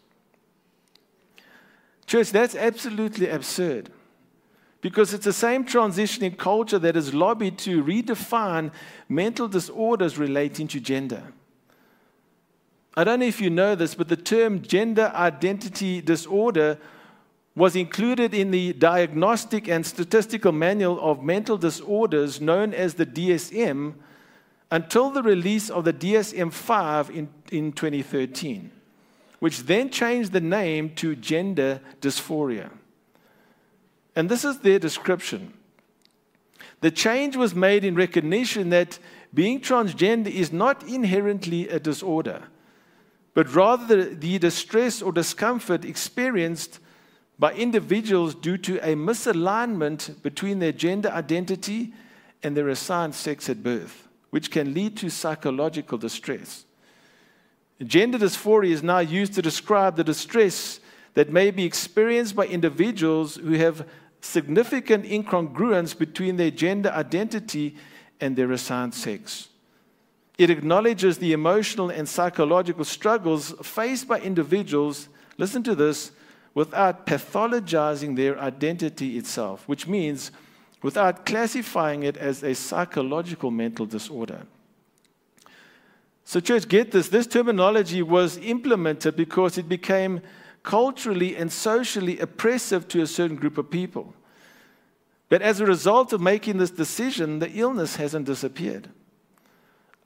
Church, 2.06 2.30
that's 2.32 2.54
absolutely 2.54 3.28
absurd 3.28 3.90
because 4.80 5.12
it's 5.14 5.26
the 5.26 5.32
same 5.32 5.64
transitioning 5.64 6.36
culture 6.36 6.78
that 6.78 6.94
has 6.94 7.14
lobbied 7.14 7.58
to 7.58 7.82
redefine 7.84 8.70
mental 9.08 9.48
disorders 9.48 10.18
relating 10.18 10.66
to 10.68 10.80
gender. 10.80 11.22
I 12.96 13.04
don't 13.04 13.20
know 13.20 13.26
if 13.26 13.40
you 13.40 13.50
know 13.50 13.74
this, 13.74 13.94
but 13.94 14.08
the 14.08 14.16
term 14.16 14.62
gender 14.62 15.12
identity 15.14 16.00
disorder 16.00 16.78
was 17.54 17.76
included 17.76 18.32
in 18.34 18.50
the 18.50 18.72
Diagnostic 18.72 19.68
and 19.68 19.84
Statistical 19.84 20.52
Manual 20.52 21.00
of 21.00 21.22
Mental 21.22 21.56
Disorders, 21.56 22.40
known 22.40 22.72
as 22.72 22.94
the 22.94 23.06
DSM, 23.06 23.94
until 24.70 25.10
the 25.10 25.22
release 25.22 25.68
of 25.68 25.84
the 25.84 25.92
DSM 25.92 26.52
5 26.52 27.10
in, 27.10 27.28
in 27.50 27.72
2013, 27.72 28.70
which 29.40 29.64
then 29.64 29.90
changed 29.90 30.32
the 30.32 30.40
name 30.40 30.94
to 30.94 31.16
gender 31.16 31.80
dysphoria. 32.00 32.70
And 34.14 34.28
this 34.28 34.44
is 34.44 34.60
their 34.60 34.78
description. 34.78 35.52
The 36.80 36.90
change 36.90 37.36
was 37.36 37.54
made 37.54 37.84
in 37.84 37.94
recognition 37.94 38.70
that 38.70 38.98
being 39.34 39.60
transgender 39.60 40.28
is 40.28 40.52
not 40.52 40.82
inherently 40.88 41.68
a 41.68 41.78
disorder, 41.78 42.44
but 43.34 43.54
rather 43.54 44.14
the 44.14 44.38
distress 44.38 45.02
or 45.02 45.12
discomfort 45.12 45.84
experienced 45.84 46.80
by 47.38 47.52
individuals 47.54 48.34
due 48.34 48.58
to 48.58 48.78
a 48.78 48.94
misalignment 48.94 50.22
between 50.22 50.58
their 50.58 50.72
gender 50.72 51.08
identity 51.10 51.92
and 52.42 52.56
their 52.56 52.68
assigned 52.68 53.14
sex 53.14 53.48
at 53.48 53.62
birth, 53.62 54.08
which 54.30 54.50
can 54.50 54.74
lead 54.74 54.96
to 54.96 55.08
psychological 55.08 55.96
distress. 55.96 56.64
Gender 57.82 58.18
dysphoria 58.18 58.72
is 58.72 58.82
now 58.82 58.98
used 58.98 59.32
to 59.34 59.42
describe 59.42 59.96
the 59.96 60.04
distress 60.04 60.80
that 61.14 61.32
may 61.32 61.50
be 61.50 61.64
experienced 61.64 62.36
by 62.36 62.46
individuals 62.46 63.36
who 63.36 63.52
have 63.52 63.88
significant 64.20 65.04
incongruence 65.04 65.96
between 65.96 66.36
their 66.36 66.50
gender 66.50 66.90
identity 66.90 67.76
and 68.20 68.36
their 68.36 68.52
assigned 68.52 68.94
sex. 68.94 69.49
It 70.40 70.48
acknowledges 70.48 71.18
the 71.18 71.34
emotional 71.34 71.90
and 71.90 72.08
psychological 72.08 72.86
struggles 72.86 73.52
faced 73.62 74.08
by 74.08 74.20
individuals, 74.20 75.10
listen 75.36 75.62
to 75.64 75.74
this, 75.74 76.12
without 76.54 77.04
pathologizing 77.04 78.16
their 78.16 78.40
identity 78.40 79.18
itself, 79.18 79.68
which 79.68 79.86
means 79.86 80.30
without 80.80 81.26
classifying 81.26 82.04
it 82.04 82.16
as 82.16 82.42
a 82.42 82.54
psychological 82.54 83.50
mental 83.50 83.84
disorder. 83.84 84.46
So, 86.24 86.40
church, 86.40 86.68
get 86.68 86.90
this 86.90 87.10
this 87.10 87.26
terminology 87.26 88.00
was 88.00 88.38
implemented 88.38 89.16
because 89.16 89.58
it 89.58 89.68
became 89.68 90.22
culturally 90.62 91.36
and 91.36 91.52
socially 91.52 92.18
oppressive 92.18 92.88
to 92.88 93.02
a 93.02 93.06
certain 93.06 93.36
group 93.36 93.58
of 93.58 93.70
people. 93.70 94.14
But 95.28 95.42
as 95.42 95.60
a 95.60 95.66
result 95.66 96.14
of 96.14 96.22
making 96.22 96.56
this 96.56 96.70
decision, 96.70 97.40
the 97.40 97.50
illness 97.50 97.96
hasn't 97.96 98.24
disappeared. 98.24 98.88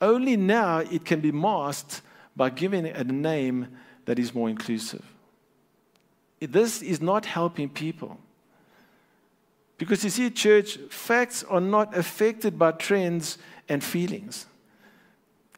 Only 0.04 0.36
now 0.36 0.80
it 0.80 1.06
can 1.06 1.20
be 1.20 1.32
masked 1.32 2.02
by 2.36 2.50
giving 2.50 2.84
it 2.84 2.94
a 2.94 3.04
name 3.04 3.68
that 4.04 4.18
is 4.18 4.34
more 4.34 4.50
inclusive. 4.50 5.02
This 6.40 6.82
is 6.82 7.00
not 7.00 7.24
helping 7.24 7.70
people. 7.70 8.18
Because 9.78 10.04
you 10.04 10.10
see, 10.10 10.28
church, 10.28 10.76
facts 10.90 11.42
are 11.44 11.60
not 11.60 11.96
affected 11.96 12.58
by 12.58 12.72
trends 12.72 13.38
and 13.66 13.82
feelings. 13.82 14.44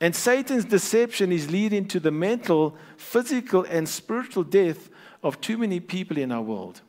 And 0.01 0.15
Satan's 0.15 0.65
deception 0.65 1.33
is 1.33 1.51
leading 1.51 1.89
to 1.89 1.99
the 1.99 2.13
mental, 2.13 2.77
physical, 2.97 3.67
and 3.69 3.89
spiritual 3.89 4.45
death 4.45 4.91
of 5.25 5.41
too 5.41 5.59
many 5.59 5.81
people 5.81 6.19
in 6.19 6.31
our 6.31 6.43
world. 6.43 6.83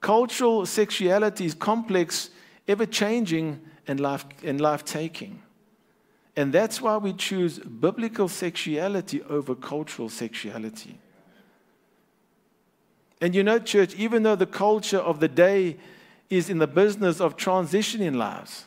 Cultural 0.00 0.66
sexuality 0.66 1.46
is 1.46 1.54
complex, 1.54 2.30
ever 2.68 2.86
changing, 2.86 3.60
and 3.88 3.98
life, 3.98 4.24
and 4.44 4.60
life 4.60 4.84
taking. 4.84 5.42
And 6.36 6.52
that's 6.52 6.80
why 6.80 6.96
we 6.96 7.12
choose 7.12 7.58
biblical 7.58 8.28
sexuality 8.28 9.22
over 9.22 9.54
cultural 9.54 10.08
sexuality. 10.08 10.98
And 13.20 13.34
you 13.34 13.44
know, 13.44 13.58
church, 13.58 13.94
even 13.94 14.24
though 14.24 14.36
the 14.36 14.46
culture 14.46 14.98
of 14.98 15.20
the 15.20 15.28
day 15.28 15.76
is 16.28 16.50
in 16.50 16.58
the 16.58 16.66
business 16.66 17.20
of 17.20 17.36
transitioning 17.36 18.16
lives, 18.16 18.64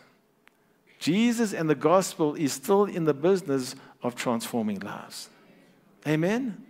Jesus 0.99 1.53
and 1.53 1.69
the 1.69 1.75
gospel 1.75 2.36
is 2.36 2.53
still 2.53 2.86
in 2.86 3.06
the 3.06 3.13
business 3.13 3.75
of 4.01 4.15
transforming 4.15 4.80
lives. 4.80 5.30
Amen? 6.08 6.63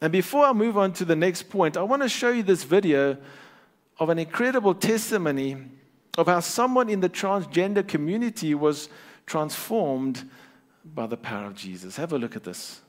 And 0.00 0.12
before 0.12 0.44
I 0.44 0.52
move 0.52 0.76
on 0.76 0.92
to 0.94 1.04
the 1.04 1.16
next 1.16 1.44
point, 1.44 1.76
I 1.76 1.82
want 1.82 2.02
to 2.02 2.08
show 2.08 2.30
you 2.30 2.42
this 2.42 2.64
video 2.64 3.16
of 3.98 4.08
an 4.08 4.18
incredible 4.18 4.74
testimony 4.74 5.56
of 6.18 6.26
how 6.26 6.40
someone 6.40 6.88
in 6.88 7.00
the 7.00 7.08
transgender 7.08 7.86
community 7.86 8.54
was 8.54 8.88
transformed 9.30 10.28
by 10.84 11.06
the 11.06 11.16
power 11.16 11.46
of 11.46 11.54
Jesus. 11.54 11.94
Have 11.94 12.12
a 12.12 12.18
look 12.18 12.34
at 12.34 12.42
this. 12.42 12.80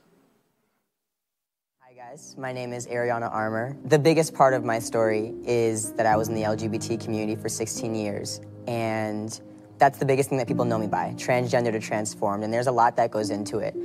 Hi, 1.78 1.92
guys. 1.94 2.34
My 2.36 2.52
name 2.52 2.72
is 2.72 2.88
Ariana 2.88 3.32
Armour. 3.32 3.76
The 3.84 3.98
biggest 3.98 4.34
part 4.34 4.52
of 4.52 4.64
my 4.64 4.80
story 4.80 5.34
is 5.44 5.92
that 5.92 6.04
I 6.04 6.16
was 6.16 6.28
in 6.28 6.34
the 6.34 6.42
LGBT 6.42 7.00
community 7.00 7.40
for 7.40 7.48
16 7.48 7.94
years. 7.94 8.40
And 8.66 9.40
that's 9.78 10.00
the 10.00 10.04
biggest 10.04 10.30
thing 10.30 10.38
that 10.38 10.48
people 10.48 10.64
know 10.64 10.78
me 10.78 10.88
by 10.88 11.14
transgender 11.16 11.70
to 11.70 11.78
transformed. 11.78 12.42
And 12.42 12.52
there's 12.52 12.66
a 12.66 12.72
lot 12.72 12.96
that 12.96 13.12
goes 13.12 13.30
into 13.30 13.58
it. 13.58 13.76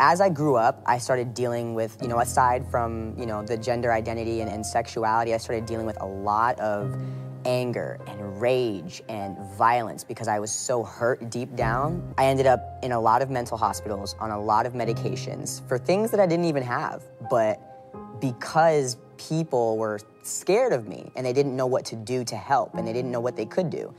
As 0.00 0.22
I 0.22 0.30
grew 0.30 0.56
up, 0.56 0.82
I 0.86 0.96
started 0.96 1.34
dealing 1.34 1.74
with, 1.74 1.98
you 2.00 2.08
know, 2.08 2.20
aside 2.20 2.64
from, 2.70 3.18
you 3.18 3.26
know, 3.26 3.42
the 3.42 3.58
gender 3.58 3.92
identity 3.92 4.40
and, 4.40 4.50
and 4.50 4.64
sexuality, 4.64 5.34
I 5.34 5.36
started 5.36 5.66
dealing 5.66 5.84
with 5.84 6.00
a 6.00 6.06
lot 6.06 6.58
of 6.58 6.96
anger 7.44 7.98
and 8.06 8.40
rage 8.40 9.02
and 9.08 9.38
violence 9.56 10.04
because 10.04 10.28
I 10.28 10.38
was 10.38 10.50
so 10.50 10.82
hurt 10.82 11.30
deep 11.30 11.54
down. 11.56 12.14
I 12.18 12.26
ended 12.26 12.46
up 12.46 12.78
in 12.82 12.92
a 12.92 13.00
lot 13.00 13.22
of 13.22 13.30
mental 13.30 13.56
hospitals 13.56 14.14
on 14.20 14.30
a 14.30 14.40
lot 14.40 14.66
of 14.66 14.72
medications 14.72 15.66
for 15.68 15.78
things 15.78 16.10
that 16.10 16.20
I 16.20 16.26
didn't 16.26 16.46
even 16.46 16.62
have. 16.62 17.02
But 17.30 18.20
because 18.20 18.96
people 19.16 19.76
were 19.76 20.00
scared 20.22 20.72
of 20.72 20.86
me 20.86 21.10
and 21.16 21.24
they 21.24 21.32
didn't 21.32 21.56
know 21.56 21.66
what 21.66 21.84
to 21.86 21.96
do 21.96 22.24
to 22.24 22.36
help 22.36 22.74
and 22.74 22.86
they 22.86 22.92
didn't 22.92 23.10
know 23.10 23.20
what 23.20 23.36
they 23.36 23.46
could 23.46 23.70
do 23.70 23.94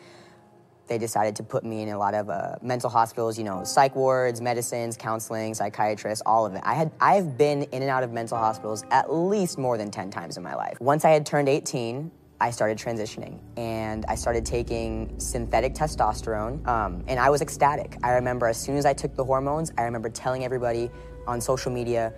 they 0.89 0.97
decided 0.97 1.35
to 1.37 1.43
put 1.43 1.63
me 1.63 1.83
in 1.83 1.89
a 1.89 1.97
lot 1.97 2.13
of 2.13 2.29
uh, 2.29 2.55
mental 2.61 2.89
hospitals, 2.89 3.37
you 3.37 3.43
know, 3.45 3.63
psych 3.63 3.95
wards, 3.95 4.41
medicines, 4.41 4.97
counseling, 4.97 5.53
psychiatrists, 5.53 6.21
all 6.25 6.45
of 6.45 6.55
it. 6.55 6.61
I 6.65 6.73
had 6.73 6.91
I've 6.99 7.37
been 7.37 7.63
in 7.63 7.81
and 7.81 7.89
out 7.89 8.03
of 8.03 8.11
mental 8.11 8.37
hospitals 8.37 8.83
at 8.91 9.13
least 9.13 9.57
more 9.57 9.77
than 9.77 9.91
10 9.91 10.09
times 10.09 10.35
in 10.35 10.43
my 10.43 10.55
life. 10.55 10.77
Once 10.81 11.05
I 11.05 11.11
had 11.11 11.25
turned 11.25 11.47
18, 11.47 12.11
I 12.41 12.51
started 12.51 12.77
transitioning 12.77 13.39
and 13.57 14.05
I 14.07 14.15
started 14.15 14.45
taking 14.45 15.19
synthetic 15.19 15.73
testosterone 15.73 16.65
um, 16.67 17.03
and 17.07 17.19
I 17.19 17.29
was 17.29 17.41
ecstatic. 17.41 17.97
I 18.01 18.11
remember 18.11 18.47
as 18.47 18.57
soon 18.57 18.77
as 18.77 18.85
I 18.85 18.93
took 18.93 19.15
the 19.15 19.25
hormones, 19.25 19.73
I 19.77 19.83
remember 19.83 20.09
telling 20.09 20.45
everybody 20.45 20.89
on 21.27 21.41
social 21.41 21.71
media, 21.71 22.13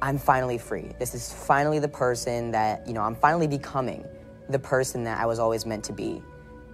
I'm 0.00 0.16
finally 0.16 0.56
free. 0.56 0.90
This 0.98 1.14
is 1.14 1.32
finally 1.32 1.80
the 1.80 1.88
person 1.88 2.50
that, 2.52 2.86
you 2.86 2.94
know, 2.94 3.02
I'm 3.02 3.14
finally 3.14 3.46
becoming 3.46 4.04
the 4.48 4.58
person 4.58 5.04
that 5.04 5.20
I 5.20 5.26
was 5.26 5.38
always 5.38 5.66
meant 5.66 5.84
to 5.84 5.92
be. 5.92 6.22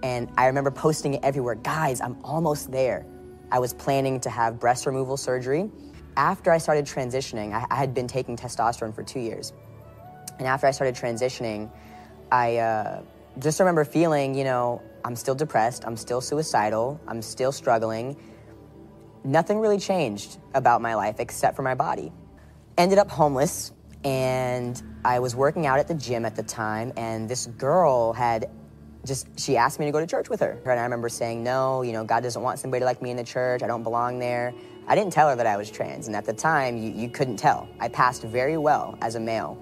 And 0.01 0.29
I 0.37 0.45
remember 0.45 0.71
posting 0.71 1.15
it 1.15 1.23
everywhere 1.23 1.55
guys, 1.55 1.99
I'm 1.99 2.17
almost 2.23 2.71
there. 2.71 3.05
I 3.51 3.59
was 3.59 3.73
planning 3.73 4.21
to 4.21 4.29
have 4.29 4.57
breast 4.57 4.85
removal 4.85 5.17
surgery. 5.17 5.69
After 6.15 6.49
I 6.49 6.59
started 6.59 6.85
transitioning, 6.85 7.53
I, 7.53 7.65
I 7.69 7.75
had 7.75 7.93
been 7.93 8.07
taking 8.07 8.37
testosterone 8.37 8.95
for 8.95 9.03
two 9.03 9.19
years. 9.19 9.51
And 10.39 10.47
after 10.47 10.67
I 10.67 10.71
started 10.71 10.95
transitioning, 10.95 11.69
I 12.31 12.57
uh, 12.57 13.01
just 13.39 13.59
remember 13.59 13.85
feeling, 13.85 14.35
you 14.35 14.43
know, 14.43 14.81
I'm 15.03 15.15
still 15.15 15.35
depressed, 15.35 15.85
I'm 15.85 15.97
still 15.97 16.21
suicidal, 16.21 16.99
I'm 17.07 17.21
still 17.21 17.51
struggling. 17.51 18.17
Nothing 19.23 19.59
really 19.59 19.77
changed 19.79 20.37
about 20.53 20.81
my 20.81 20.95
life 20.95 21.19
except 21.19 21.55
for 21.55 21.61
my 21.61 21.75
body. 21.75 22.11
Ended 22.77 22.97
up 22.97 23.09
homeless, 23.09 23.71
and 24.03 24.81
I 25.03 25.19
was 25.19 25.35
working 25.35 25.65
out 25.65 25.79
at 25.79 25.87
the 25.87 25.93
gym 25.93 26.25
at 26.25 26.35
the 26.35 26.43
time, 26.43 26.93
and 26.97 27.29
this 27.29 27.47
girl 27.47 28.13
had 28.13 28.49
just 29.05 29.39
she 29.39 29.55
asked 29.57 29.79
me 29.79 29.85
to 29.85 29.91
go 29.91 29.99
to 29.99 30.07
church 30.07 30.29
with 30.29 30.39
her. 30.39 30.59
And 30.65 30.79
I 30.79 30.83
remember 30.83 31.09
saying, 31.09 31.43
no, 31.43 31.83
you 31.83 31.93
know, 31.93 32.03
God 32.03 32.23
doesn't 32.23 32.41
want 32.41 32.59
somebody 32.59 32.83
like 32.83 33.01
me 33.01 33.11
in 33.11 33.17
the 33.17 33.23
church. 33.23 33.61
I 33.61 33.67
don't 33.67 33.83
belong 33.83 34.17
there. 34.17 34.53
I 34.87 34.95
didn't 34.95 35.13
tell 35.13 35.29
her 35.29 35.35
that 35.35 35.47
I 35.47 35.57
was 35.57 35.69
trans, 35.69 36.07
and 36.07 36.15
at 36.15 36.25
the 36.25 36.33
time, 36.33 36.77
you, 36.77 36.91
you 36.91 37.09
couldn't 37.09 37.37
tell. 37.37 37.67
I 37.79 37.89
passed 37.89 38.23
very 38.23 38.57
well 38.57 38.97
as 39.01 39.15
a 39.15 39.19
male. 39.19 39.57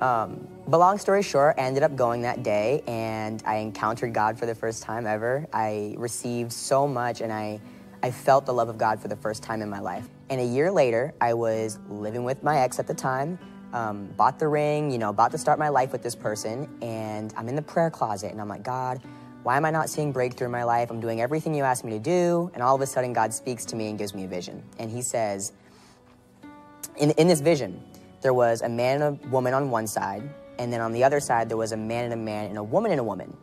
Um, 0.00 0.46
but 0.68 0.78
long 0.78 0.98
story 0.98 1.22
short, 1.22 1.56
I 1.58 1.62
ended 1.62 1.82
up 1.82 1.96
going 1.96 2.22
that 2.22 2.42
day, 2.42 2.82
and 2.86 3.42
I 3.46 3.56
encountered 3.56 4.12
God 4.12 4.38
for 4.38 4.46
the 4.46 4.54
first 4.54 4.82
time 4.82 5.06
ever. 5.06 5.46
I 5.52 5.94
received 5.96 6.52
so 6.52 6.86
much, 6.86 7.20
and 7.20 7.32
I, 7.32 7.60
I 8.02 8.10
felt 8.10 8.46
the 8.46 8.52
love 8.52 8.68
of 8.68 8.76
God 8.76 9.00
for 9.00 9.08
the 9.08 9.16
first 9.16 9.42
time 9.42 9.62
in 9.62 9.70
my 9.70 9.80
life. 9.80 10.06
And 10.28 10.40
a 10.40 10.44
year 10.44 10.70
later, 10.70 11.14
I 11.20 11.34
was 11.34 11.78
living 11.88 12.24
with 12.24 12.42
my 12.42 12.58
ex 12.58 12.78
at 12.78 12.86
the 12.86 12.94
time, 12.94 13.38
um, 13.72 14.06
bought 14.16 14.38
the 14.38 14.48
ring, 14.48 14.90
you 14.90 14.98
know, 14.98 15.10
about 15.10 15.30
to 15.32 15.38
start 15.38 15.58
my 15.58 15.68
life 15.68 15.92
with 15.92 16.02
this 16.02 16.14
person, 16.14 16.68
and 16.82 17.32
I'm 17.36 17.48
in 17.48 17.56
the 17.56 17.62
prayer 17.62 17.90
closet, 17.90 18.32
and 18.32 18.40
I'm 18.40 18.48
like, 18.48 18.64
God, 18.64 19.00
why 19.44 19.56
am 19.56 19.64
I 19.64 19.70
not 19.70 19.88
seeing 19.88 20.12
breakthrough 20.12 20.46
in 20.46 20.52
my 20.52 20.64
life? 20.64 20.90
I'm 20.90 21.00
doing 21.00 21.20
everything 21.20 21.54
you 21.54 21.62
asked 21.62 21.84
me 21.84 21.92
to 21.92 22.00
do, 22.00 22.50
and 22.52 22.62
all 22.62 22.74
of 22.74 22.80
a 22.80 22.86
sudden, 22.86 23.12
God 23.12 23.32
speaks 23.32 23.64
to 23.66 23.76
me 23.76 23.88
and 23.88 23.96
gives 23.96 24.12
me 24.12 24.24
a 24.24 24.28
vision. 24.28 24.62
And 24.78 24.90
He 24.90 25.00
says, 25.00 25.52
in, 26.96 27.12
in 27.12 27.28
this 27.28 27.40
vision, 27.40 27.82
there 28.20 28.34
was 28.34 28.62
a 28.62 28.68
man 28.68 29.02
and 29.02 29.20
a 29.22 29.28
woman 29.28 29.54
on 29.54 29.70
one 29.70 29.86
side, 29.86 30.28
and 30.58 30.72
then 30.72 30.80
on 30.80 30.92
the 30.92 31.04
other 31.04 31.20
side, 31.20 31.48
there 31.48 31.56
was 31.56 31.72
a 31.72 31.76
man 31.76 32.04
and 32.04 32.12
a 32.12 32.16
man 32.16 32.46
and 32.46 32.58
a 32.58 32.62
woman 32.62 32.90
and 32.90 33.00
a 33.00 33.04
woman. 33.04 33.36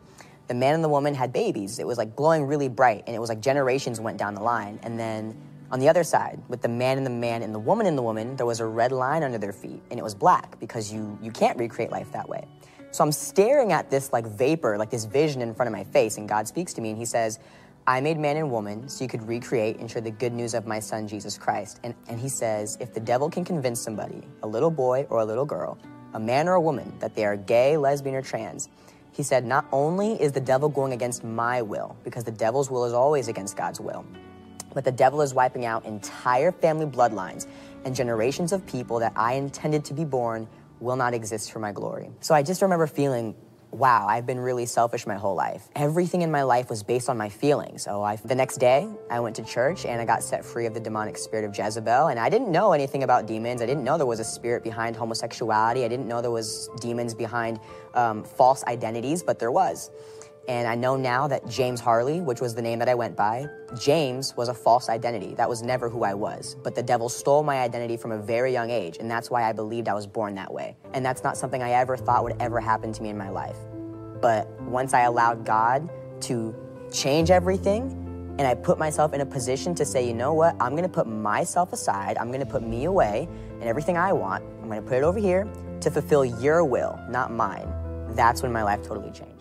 The 0.46 0.54
man 0.54 0.74
and 0.74 0.84
the 0.84 0.88
woman 0.88 1.14
had 1.14 1.32
babies. 1.32 1.78
It 1.78 1.86
was 1.86 1.96
like 1.96 2.14
glowing 2.16 2.44
really 2.44 2.68
bright, 2.68 3.04
and 3.06 3.16
it 3.16 3.18
was 3.18 3.28
like 3.28 3.40
generations 3.40 4.00
went 4.00 4.18
down 4.18 4.34
the 4.34 4.42
line. 4.42 4.78
And 4.82 4.98
then 4.98 5.36
on 5.70 5.80
the 5.80 5.88
other 5.88 6.04
side, 6.04 6.40
with 6.48 6.60
the 6.60 6.68
man 6.68 6.98
and 6.98 7.06
the 7.06 7.10
man 7.10 7.42
and 7.42 7.54
the 7.54 7.58
woman 7.58 7.86
and 7.86 7.96
the 7.96 8.02
woman, 8.02 8.36
there 8.36 8.46
was 8.46 8.60
a 8.60 8.66
red 8.66 8.92
line 8.92 9.22
under 9.22 9.38
their 9.38 9.52
feet, 9.52 9.82
and 9.90 9.98
it 9.98 10.02
was 10.02 10.14
black 10.14 10.58
because 10.60 10.92
you, 10.92 11.18
you 11.22 11.30
can't 11.30 11.58
recreate 11.58 11.90
life 11.90 12.12
that 12.12 12.28
way. 12.28 12.46
So 12.90 13.02
I'm 13.02 13.10
staring 13.10 13.72
at 13.72 13.90
this 13.90 14.12
like 14.12 14.26
vapor, 14.26 14.78
like 14.78 14.90
this 14.90 15.04
vision 15.04 15.42
in 15.42 15.54
front 15.54 15.66
of 15.66 15.72
my 15.72 15.84
face, 15.84 16.16
and 16.16 16.28
God 16.28 16.46
speaks 16.46 16.72
to 16.74 16.80
me 16.80 16.90
and 16.90 16.98
He 16.98 17.04
says, 17.04 17.40
I 17.86 18.00
made 18.00 18.18
man 18.18 18.38
and 18.38 18.50
woman 18.50 18.88
so 18.88 19.04
you 19.04 19.08
could 19.08 19.28
recreate 19.28 19.78
and 19.78 19.90
share 19.90 20.00
the 20.00 20.10
good 20.10 20.32
news 20.32 20.54
of 20.54 20.66
my 20.66 20.80
son, 20.80 21.06
Jesus 21.06 21.36
Christ. 21.36 21.80
And, 21.84 21.94
and 22.08 22.18
He 22.18 22.30
says, 22.30 22.78
if 22.80 22.94
the 22.94 23.00
devil 23.00 23.28
can 23.28 23.44
convince 23.44 23.78
somebody, 23.78 24.22
a 24.42 24.46
little 24.46 24.70
boy 24.70 25.06
or 25.10 25.18
a 25.18 25.24
little 25.24 25.44
girl, 25.44 25.76
a 26.14 26.20
man 26.20 26.48
or 26.48 26.54
a 26.54 26.60
woman, 26.60 26.94
that 27.00 27.14
they 27.14 27.26
are 27.26 27.36
gay, 27.36 27.76
lesbian, 27.76 28.14
or 28.14 28.22
trans, 28.22 28.70
He 29.12 29.22
said, 29.22 29.44
Not 29.44 29.66
only 29.70 30.14
is 30.14 30.32
the 30.32 30.40
devil 30.40 30.70
going 30.70 30.94
against 30.94 31.24
my 31.24 31.60
will, 31.60 31.94
because 32.04 32.24
the 32.24 32.32
devil's 32.32 32.70
will 32.70 32.86
is 32.86 32.94
always 32.94 33.28
against 33.28 33.54
God's 33.54 33.80
will, 33.80 34.06
but 34.72 34.84
the 34.84 34.92
devil 34.92 35.20
is 35.20 35.34
wiping 35.34 35.66
out 35.66 35.84
entire 35.84 36.52
family 36.52 36.86
bloodlines 36.86 37.46
and 37.84 37.94
generations 37.94 38.52
of 38.52 38.64
people 38.66 38.98
that 39.00 39.12
I 39.14 39.34
intended 39.34 39.84
to 39.86 39.94
be 39.94 40.06
born 40.06 40.48
will 40.80 40.96
not 40.96 41.12
exist 41.12 41.52
for 41.52 41.58
my 41.58 41.72
glory. 41.72 42.10
So 42.20 42.34
I 42.34 42.42
just 42.42 42.62
remember 42.62 42.86
feeling 42.86 43.34
wow, 43.74 44.06
I've 44.06 44.24
been 44.24 44.38
really 44.38 44.66
selfish 44.66 45.06
my 45.06 45.16
whole 45.16 45.34
life. 45.34 45.68
Everything 45.74 46.22
in 46.22 46.30
my 46.30 46.42
life 46.42 46.70
was 46.70 46.82
based 46.82 47.08
on 47.08 47.18
my 47.18 47.28
feelings. 47.28 47.82
So 47.82 48.02
I, 48.02 48.16
the 48.16 48.34
next 48.34 48.58
day, 48.58 48.88
I 49.10 49.18
went 49.20 49.34
to 49.36 49.44
church 49.44 49.84
and 49.84 50.00
I 50.00 50.04
got 50.04 50.22
set 50.22 50.44
free 50.44 50.66
of 50.66 50.74
the 50.74 50.80
demonic 50.80 51.18
spirit 51.18 51.44
of 51.44 51.56
Jezebel. 51.56 52.06
And 52.06 52.20
I 52.20 52.28
didn't 52.28 52.52
know 52.52 52.72
anything 52.72 53.02
about 53.02 53.26
demons. 53.26 53.60
I 53.60 53.66
didn't 53.66 53.82
know 53.82 53.98
there 53.98 54.06
was 54.06 54.20
a 54.20 54.24
spirit 54.24 54.62
behind 54.62 54.94
homosexuality. 54.94 55.84
I 55.84 55.88
didn't 55.88 56.06
know 56.06 56.22
there 56.22 56.30
was 56.30 56.70
demons 56.80 57.14
behind 57.14 57.58
um, 57.94 58.22
false 58.22 58.62
identities, 58.64 59.22
but 59.22 59.38
there 59.40 59.50
was. 59.50 59.90
And 60.46 60.68
I 60.68 60.74
know 60.74 60.94
now 60.96 61.26
that 61.28 61.48
James 61.48 61.80
Harley, 61.80 62.20
which 62.20 62.40
was 62.40 62.54
the 62.54 62.60
name 62.60 62.78
that 62.80 62.88
I 62.88 62.94
went 62.94 63.16
by, 63.16 63.46
James 63.78 64.36
was 64.36 64.48
a 64.48 64.54
false 64.54 64.90
identity. 64.90 65.34
That 65.34 65.48
was 65.48 65.62
never 65.62 65.88
who 65.88 66.04
I 66.04 66.12
was. 66.12 66.56
But 66.62 66.74
the 66.74 66.82
devil 66.82 67.08
stole 67.08 67.42
my 67.42 67.60
identity 67.60 67.96
from 67.96 68.12
a 68.12 68.18
very 68.18 68.52
young 68.52 68.70
age, 68.70 68.98
and 68.98 69.10
that's 69.10 69.30
why 69.30 69.48
I 69.48 69.52
believed 69.52 69.88
I 69.88 69.94
was 69.94 70.06
born 70.06 70.34
that 70.34 70.52
way. 70.52 70.76
And 70.92 71.04
that's 71.04 71.24
not 71.24 71.38
something 71.38 71.62
I 71.62 71.70
ever 71.70 71.96
thought 71.96 72.24
would 72.24 72.36
ever 72.40 72.60
happen 72.60 72.92
to 72.92 73.02
me 73.02 73.08
in 73.08 73.16
my 73.16 73.30
life. 73.30 73.56
But 74.20 74.48
once 74.62 74.92
I 74.92 75.02
allowed 75.02 75.46
God 75.46 75.88
to 76.22 76.54
change 76.92 77.30
everything, 77.30 78.00
and 78.38 78.46
I 78.46 78.54
put 78.54 78.78
myself 78.78 79.14
in 79.14 79.20
a 79.20 79.26
position 79.26 79.74
to 79.76 79.84
say, 79.84 80.06
you 80.06 80.12
know 80.12 80.34
what, 80.34 80.56
I'm 80.60 80.74
gonna 80.74 80.88
put 80.88 81.06
myself 81.06 81.72
aside, 81.72 82.18
I'm 82.18 82.32
gonna 82.32 82.44
put 82.44 82.62
me 82.62 82.84
away, 82.84 83.28
and 83.60 83.62
everything 83.62 83.96
I 83.96 84.12
want, 84.12 84.44
I'm 84.60 84.68
gonna 84.68 84.82
put 84.82 84.98
it 84.98 85.04
over 85.04 85.18
here 85.18 85.48
to 85.80 85.90
fulfill 85.90 86.24
your 86.24 86.64
will, 86.64 86.98
not 87.08 87.32
mine. 87.32 87.72
That's 88.10 88.42
when 88.42 88.52
my 88.52 88.62
life 88.62 88.82
totally 88.82 89.10
changed. 89.10 89.33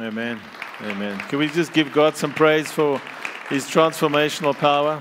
Amen. 0.00 0.40
Amen. 0.80 1.18
Can 1.28 1.38
we 1.38 1.46
just 1.46 1.72
give 1.72 1.92
God 1.92 2.16
some 2.16 2.34
praise 2.34 2.68
for 2.68 3.00
his 3.48 3.66
transformational 3.66 4.52
power? 4.52 5.00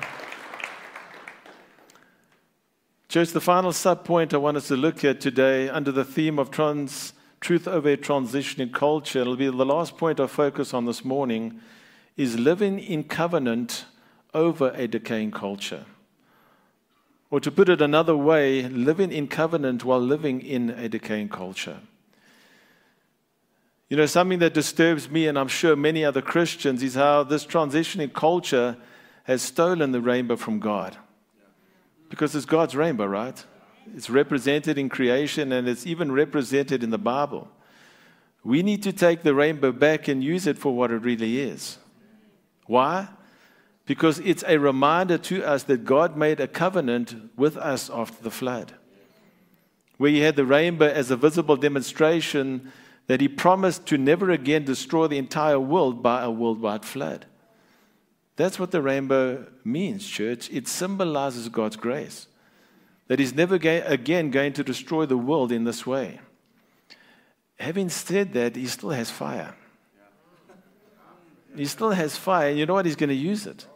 Church, 3.10 3.32
the 3.32 3.41
final 3.41 3.73
sub 3.73 4.06
point 4.06 4.36
I 4.36 4.38
want 4.38 4.58
us 4.58 4.67
to 4.67 4.75
look 4.75 5.03
at 5.03 5.19
today 5.19 5.67
under 5.67 5.91
the 5.91 6.06
theme 6.06 6.38
of 6.38 6.51
trans, 6.51 7.13
truth 7.41 7.67
over 7.67 7.97
transitioning 7.97 8.71
culture, 8.71 9.21
it'll 9.21 9.36
be 9.36 9.47
the 9.47 9.65
last 9.65 9.97
point 9.97 10.19
I 10.19 10.27
focus 10.27 10.75
on 10.75 10.86
this 10.86 11.03
morning, 11.03 11.60
is 12.15 12.38
living 12.38 12.77
in 12.77 13.03
covenant 13.03 13.86
over 14.32 14.71
a 14.75 14.88
decaying 14.88 15.32
culture. 15.32 15.86
Or 17.32 17.39
to 17.39 17.49
put 17.49 17.67
it 17.67 17.82
another 17.82 18.15
way, 18.15 18.62
living 18.67 19.12
in 19.12 19.27
covenant 19.27 19.84
while 19.84 19.99
living 19.99 20.39
in 20.39 20.69
a 20.69 20.88
decaying 20.88 21.29
culture. 21.29 21.79
You 23.93 23.97
know, 23.97 24.08
something 24.08 24.39
that 24.39 24.56
disturbs 24.56 25.08
me, 25.08 25.27
and 25.27 25.38
I'm 25.38 25.47
sure 25.47 25.75
many 25.75 26.03
other 26.03 26.23
Christians, 26.23 26.82
is 26.82 26.95
how 26.95 27.21
this 27.21 27.45
transitioning 27.45 28.12
culture 28.12 28.75
has 29.25 29.43
stolen 29.43 29.91
the 29.91 30.01
rainbow 30.01 30.36
from 30.36 30.60
God. 30.60 30.97
Because 32.10 32.34
it's 32.34 32.47
God's 32.47 32.75
rainbow, 32.75 33.06
right? 33.06 33.45
It's 33.95 34.10
represented 34.10 34.79
in 34.79 34.89
creation 34.89 35.51
and 35.51 35.67
it's 35.67 35.86
even 35.86 36.12
represented 36.12 36.82
in 36.82 36.89
the 36.89 36.97
Bible. 36.97 37.47
We 38.43 38.63
need 38.63 38.82
to 38.82 38.93
take 38.93 39.21
the 39.21 39.36
rainbow 39.36 39.71
back 39.71 40.08
and 40.08 40.23
use 40.23 40.47
it 40.47 40.58
for 40.58 40.75
what 40.75 40.89
it 40.89 41.03
really 41.03 41.39
is. 41.39 41.77
Why? 42.65 43.10
Because 43.86 44.17
it's 44.21 44.43
a 44.47 44.58
reminder 44.58 45.19
to 45.19 45.43
us 45.43 45.62
that 45.65 45.86
God 45.86 46.17
made 46.17 46.39
a 46.39 46.47
covenant 46.47 47.15
with 47.38 47.58
us 47.58 47.91
after 47.91 48.23
the 48.23 48.32
flood, 48.32 48.73
where 49.99 50.10
He 50.10 50.21
had 50.21 50.36
the 50.36 50.45
rainbow 50.45 50.88
as 50.88 51.12
a 51.12 51.15
visible 51.15 51.58
demonstration 51.58 52.71
that 53.07 53.21
he 53.21 53.27
promised 53.27 53.85
to 53.87 53.97
never 53.97 54.31
again 54.31 54.63
destroy 54.63 55.07
the 55.07 55.17
entire 55.17 55.59
world 55.59 56.01
by 56.01 56.23
a 56.23 56.31
worldwide 56.31 56.85
flood. 56.85 57.25
That's 58.35 58.59
what 58.59 58.71
the 58.71 58.81
rainbow 58.81 59.45
means, 59.63 60.07
church. 60.07 60.49
It 60.49 60.67
symbolizes 60.67 61.49
God's 61.49 61.75
grace, 61.75 62.27
that 63.07 63.19
he's 63.19 63.35
never 63.35 63.55
again 63.55 64.31
going 64.31 64.53
to 64.53 64.63
destroy 64.63 65.05
the 65.05 65.17
world 65.17 65.51
in 65.51 65.65
this 65.65 65.85
way. 65.85 66.19
Having 67.59 67.89
said 67.89 68.33
that, 68.33 68.55
he 68.55 68.65
still 68.67 68.89
has 68.89 69.11
fire. 69.11 69.55
He 71.55 71.65
still 71.65 71.91
has 71.91 72.17
fire, 72.17 72.49
and 72.49 72.57
you 72.57 72.65
know 72.65 72.73
what? 72.73 72.85
He's 72.85 72.95
going 72.95 73.09
to 73.09 73.15
use 73.15 73.45
it. 73.45 73.67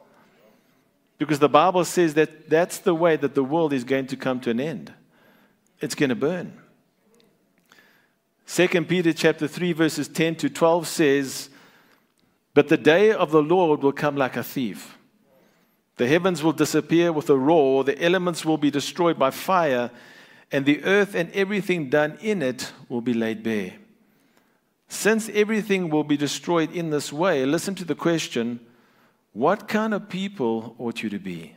Because 1.19 1.39
the 1.39 1.49
Bible 1.49 1.85
says 1.85 2.15
that 2.15 2.49
that's 2.49 2.79
the 2.79 2.95
way 2.95 3.15
that 3.17 3.35
the 3.35 3.43
world 3.43 3.73
is 3.73 3.83
going 3.83 4.07
to 4.07 4.15
come 4.15 4.39
to 4.41 4.49
an 4.49 4.59
end. 4.59 4.93
It's 5.79 5.95
going 5.95 6.09
to 6.09 6.15
burn. 6.15 6.59
2 8.47 8.85
Peter 8.85 9.11
chapter 9.11 9.45
3 9.45 9.73
verses 9.73 10.07
10 10.07 10.35
to 10.35 10.49
12 10.49 10.87
says, 10.87 11.49
"But 12.53 12.69
the 12.69 12.77
day 12.77 13.11
of 13.11 13.31
the 13.31 13.43
Lord 13.43 13.83
will 13.83 13.91
come 13.91 14.15
like 14.15 14.37
a 14.37 14.43
thief. 14.43 14.97
The 15.97 16.07
heavens 16.07 16.41
will 16.41 16.53
disappear 16.53 17.11
with 17.11 17.29
a 17.29 17.37
roar, 17.37 17.83
the 17.83 18.01
elements 18.01 18.45
will 18.45 18.57
be 18.57 18.71
destroyed 18.71 19.19
by 19.19 19.31
fire, 19.31 19.91
and 20.49 20.65
the 20.65 20.81
earth 20.85 21.13
and 21.13 21.29
everything 21.31 21.89
done 21.89 22.17
in 22.21 22.41
it 22.41 22.71
will 22.87 23.01
be 23.01 23.13
laid 23.13 23.43
bare." 23.43 23.73
Since 24.87 25.27
everything 25.33 25.89
will 25.89 26.05
be 26.05 26.15
destroyed 26.15 26.71
in 26.71 26.89
this 26.89 27.11
way, 27.11 27.45
listen 27.45 27.75
to 27.75 27.83
the 27.83 27.95
question, 27.95 28.61
what 29.33 29.67
kind 29.67 29.93
of 29.93 30.07
people 30.07 30.73
ought 30.79 31.03
you 31.03 31.09
to 31.09 31.19
be? 31.19 31.53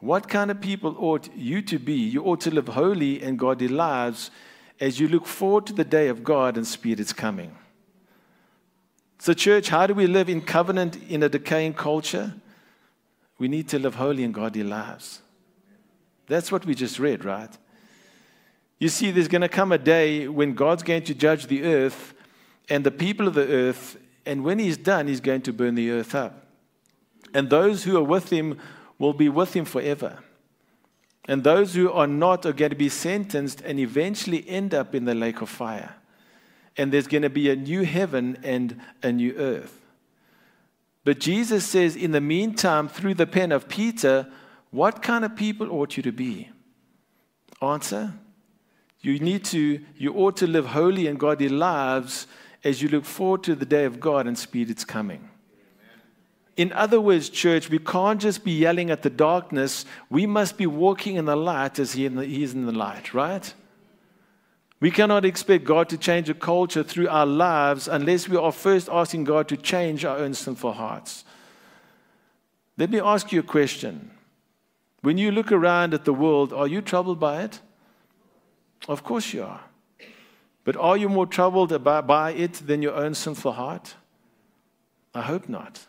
What 0.00 0.28
kind 0.28 0.50
of 0.50 0.60
people 0.60 0.96
ought 0.98 1.28
you 1.36 1.62
to 1.62 1.78
be? 1.78 1.94
You 1.94 2.24
ought 2.24 2.40
to 2.40 2.50
live 2.50 2.68
holy 2.68 3.22
and 3.22 3.38
godly 3.38 3.68
lives 3.68 4.32
as 4.80 4.98
you 4.98 5.06
look 5.06 5.26
forward 5.26 5.66
to 5.66 5.72
the 5.74 5.84
day 5.84 6.08
of 6.08 6.24
God 6.24 6.56
and 6.56 6.66
Spirit's 6.66 7.12
coming. 7.12 7.54
So, 9.18 9.34
church, 9.34 9.68
how 9.68 9.86
do 9.86 9.92
we 9.92 10.06
live 10.06 10.30
in 10.30 10.40
covenant 10.40 10.96
in 11.08 11.22
a 11.22 11.28
decaying 11.28 11.74
culture? 11.74 12.34
We 13.38 13.48
need 13.48 13.68
to 13.68 13.78
live 13.78 13.96
holy 13.96 14.24
and 14.24 14.32
godly 14.32 14.64
lives. 14.64 15.20
That's 16.26 16.50
what 16.50 16.64
we 16.64 16.74
just 16.74 16.98
read, 16.98 17.24
right? 17.24 17.50
You 18.78 18.88
see, 18.88 19.10
there's 19.10 19.28
going 19.28 19.42
to 19.42 19.48
come 19.48 19.72
a 19.72 19.78
day 19.78 20.26
when 20.26 20.54
God's 20.54 20.82
going 20.82 21.02
to 21.04 21.14
judge 21.14 21.48
the 21.48 21.64
earth 21.64 22.14
and 22.70 22.82
the 22.82 22.90
people 22.90 23.28
of 23.28 23.34
the 23.34 23.46
earth, 23.46 23.98
and 24.24 24.42
when 24.42 24.58
He's 24.58 24.78
done, 24.78 25.06
He's 25.06 25.20
going 25.20 25.42
to 25.42 25.52
burn 25.52 25.74
the 25.74 25.90
earth 25.90 26.14
up. 26.14 26.46
And 27.34 27.50
those 27.50 27.84
who 27.84 27.98
are 27.98 28.02
with 28.02 28.30
Him 28.30 28.58
will 28.98 29.12
be 29.12 29.28
with 29.28 29.54
Him 29.54 29.66
forever. 29.66 30.18
And 31.30 31.44
those 31.44 31.74
who 31.76 31.92
are 31.92 32.08
not 32.08 32.44
are 32.44 32.52
going 32.52 32.70
to 32.70 32.76
be 32.76 32.88
sentenced 32.88 33.60
and 33.60 33.78
eventually 33.78 34.44
end 34.48 34.74
up 34.74 34.96
in 34.96 35.04
the 35.04 35.14
lake 35.14 35.40
of 35.40 35.48
fire. 35.48 35.94
And 36.76 36.90
there's 36.90 37.06
going 37.06 37.22
to 37.22 37.30
be 37.30 37.48
a 37.48 37.54
new 37.54 37.84
heaven 37.84 38.36
and 38.42 38.80
a 39.00 39.12
new 39.12 39.36
earth. 39.36 39.80
But 41.04 41.20
Jesus 41.20 41.64
says, 41.64 41.94
in 41.94 42.10
the 42.10 42.20
meantime, 42.20 42.88
through 42.88 43.14
the 43.14 43.28
pen 43.28 43.52
of 43.52 43.68
Peter, 43.68 44.26
what 44.72 45.02
kind 45.02 45.24
of 45.24 45.36
people 45.36 45.70
ought 45.70 45.96
you 45.96 46.02
to 46.02 46.10
be? 46.10 46.48
Answer 47.62 48.12
you 49.02 49.20
need 49.20 49.44
to, 49.44 49.80
you 49.96 50.14
ought 50.14 50.36
to 50.38 50.48
live 50.48 50.66
holy 50.66 51.06
and 51.06 51.16
godly 51.18 51.48
lives 51.48 52.26
as 52.64 52.82
you 52.82 52.88
look 52.88 53.04
forward 53.04 53.44
to 53.44 53.54
the 53.54 53.64
day 53.64 53.84
of 53.84 54.00
God 54.00 54.26
and 54.26 54.36
speed 54.36 54.68
its 54.68 54.84
coming. 54.84 55.29
In 56.60 56.74
other 56.74 57.00
words, 57.00 57.30
church, 57.30 57.70
we 57.70 57.78
can't 57.78 58.20
just 58.20 58.44
be 58.44 58.52
yelling 58.52 58.90
at 58.90 59.00
the 59.00 59.08
darkness. 59.08 59.86
We 60.10 60.26
must 60.26 60.58
be 60.58 60.66
walking 60.66 61.16
in 61.16 61.24
the 61.24 61.34
light 61.34 61.78
as 61.78 61.94
He 61.94 62.04
is 62.04 62.52
in 62.52 62.66
the 62.66 62.72
light, 62.72 63.14
right? 63.14 63.54
We 64.78 64.90
cannot 64.90 65.24
expect 65.24 65.64
God 65.64 65.88
to 65.88 65.96
change 65.96 66.28
a 66.28 66.34
culture 66.34 66.82
through 66.82 67.08
our 67.08 67.24
lives 67.24 67.88
unless 67.88 68.28
we 68.28 68.36
are 68.36 68.52
first 68.52 68.90
asking 68.92 69.24
God 69.24 69.48
to 69.48 69.56
change 69.56 70.04
our 70.04 70.18
own 70.18 70.34
sinful 70.34 70.74
hearts. 70.74 71.24
Let 72.76 72.90
me 72.90 73.00
ask 73.00 73.32
you 73.32 73.40
a 73.40 73.54
question. 73.58 74.10
When 75.00 75.16
you 75.16 75.30
look 75.30 75.50
around 75.52 75.94
at 75.94 76.04
the 76.04 76.12
world, 76.12 76.52
are 76.52 76.68
you 76.68 76.82
troubled 76.82 77.18
by 77.18 77.40
it? 77.40 77.62
Of 78.86 79.02
course 79.02 79.32
you 79.32 79.44
are. 79.44 79.62
But 80.64 80.76
are 80.76 80.98
you 80.98 81.08
more 81.08 81.26
troubled 81.26 81.82
by 81.82 82.32
it 82.32 82.52
than 82.52 82.82
your 82.82 82.96
own 82.96 83.14
sinful 83.14 83.52
heart? 83.52 83.94
I 85.14 85.22
hope 85.22 85.48
not. 85.48 85.86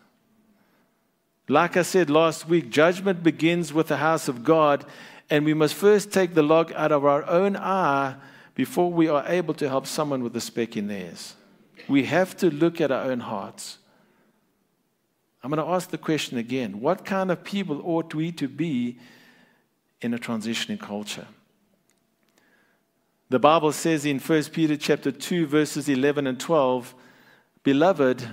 Like 1.52 1.76
I 1.76 1.82
said 1.82 2.10
last 2.10 2.48
week, 2.48 2.70
judgment 2.70 3.24
begins 3.24 3.74
with 3.74 3.88
the 3.88 3.98
house 3.98 4.30
of 4.30 4.42
God, 4.42 4.86
and 5.30 5.44
we 5.44 5.54
must 5.54 5.74
first 5.74 6.10
take 6.10 6.34
the 6.34 6.42
log 6.42 6.72
out 6.72 6.94
of 6.94 7.04
our 7.04 7.28
own 7.28 7.58
eye 7.58 8.16
before 8.56 8.90
we 8.90 9.10
are 9.10 9.26
able 9.28 9.54
to 9.56 9.68
help 9.68 9.86
someone 9.86 10.24
with 10.24 10.34
a 10.38 10.40
speck 10.40 10.78
in 10.78 10.88
theirs. 10.88 11.36
We 11.90 12.06
have 12.06 12.38
to 12.38 12.50
look 12.50 12.80
at 12.80 12.90
our 12.90 13.12
own 13.12 13.20
hearts. 13.20 13.80
I'm 15.44 15.50
going 15.50 15.62
to 15.62 15.70
ask 15.70 15.90
the 15.90 15.98
question 15.98 16.38
again 16.38 16.80
what 16.80 17.04
kind 17.04 17.30
of 17.30 17.44
people 17.44 17.82
ought 17.84 18.16
we 18.16 18.32
to 18.32 18.48
be 18.48 18.98
in 20.00 20.14
a 20.14 20.18
transitioning 20.18 20.80
culture? 20.80 21.28
The 23.28 23.40
Bible 23.40 23.74
says 23.74 24.06
in 24.06 24.20
1 24.20 24.44
Peter 24.54 24.78
chapter 24.78 25.12
2 25.12 25.48
verses 25.48 25.90
11 25.90 26.28
and 26.28 26.40
12, 26.40 26.96
beloved, 27.64 28.26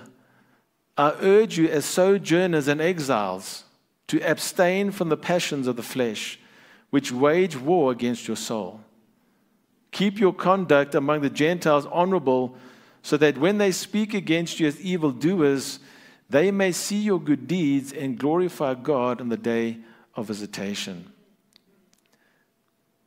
I 0.98 1.14
urge 1.20 1.56
you, 1.56 1.68
as 1.68 1.84
sojourners 1.84 2.66
and 2.66 2.80
exiles, 2.80 3.62
to 4.08 4.20
abstain 4.20 4.90
from 4.90 5.08
the 5.08 5.16
passions 5.16 5.68
of 5.68 5.76
the 5.76 5.82
flesh, 5.82 6.40
which 6.90 7.12
wage 7.12 7.56
war 7.56 7.92
against 7.92 8.26
your 8.26 8.36
soul. 8.36 8.80
Keep 9.92 10.18
your 10.18 10.34
conduct 10.34 10.96
among 10.96 11.20
the 11.20 11.30
Gentiles 11.30 11.86
honorable, 11.86 12.56
so 13.02 13.16
that 13.16 13.38
when 13.38 13.58
they 13.58 13.70
speak 13.70 14.12
against 14.12 14.58
you 14.58 14.66
as 14.66 14.80
evildoers, 14.80 15.78
they 16.28 16.50
may 16.50 16.72
see 16.72 16.98
your 16.98 17.20
good 17.20 17.46
deeds 17.46 17.92
and 17.92 18.18
glorify 18.18 18.74
God 18.74 19.20
on 19.20 19.28
the 19.28 19.36
day 19.36 19.78
of 20.16 20.26
visitation. 20.26 21.12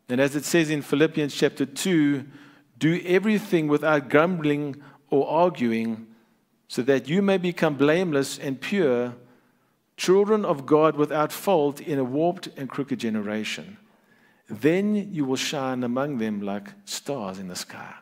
And 0.07 0.21
as 0.21 0.35
it 0.35 0.45
says 0.45 0.69
in 0.69 0.81
Philippians 0.81 1.35
chapter 1.35 1.65
2, 1.65 2.25
do 2.79 3.01
everything 3.05 3.67
without 3.67 4.09
grumbling 4.09 4.81
or 5.09 5.29
arguing, 5.29 6.07
so 6.71 6.81
that 6.81 7.09
you 7.09 7.21
may 7.21 7.37
become 7.37 7.75
blameless 7.75 8.39
and 8.39 8.61
pure, 8.61 9.13
children 9.97 10.45
of 10.45 10.65
God 10.65 10.95
without 10.95 11.33
fault 11.33 11.81
in 11.81 11.99
a 11.99 12.03
warped 12.05 12.47
and 12.55 12.69
crooked 12.69 12.97
generation. 12.97 13.75
Then 14.47 15.11
you 15.11 15.25
will 15.25 15.35
shine 15.35 15.83
among 15.83 16.19
them 16.19 16.39
like 16.39 16.69
stars 16.85 17.39
in 17.39 17.49
the 17.49 17.57
sky. 17.57 17.93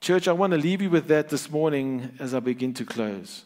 Church, 0.00 0.28
I 0.28 0.32
want 0.32 0.52
to 0.52 0.56
leave 0.56 0.80
you 0.80 0.88
with 0.88 1.08
that 1.08 1.30
this 1.30 1.50
morning 1.50 2.12
as 2.20 2.32
I 2.32 2.38
begin 2.38 2.74
to 2.74 2.84
close. 2.84 3.44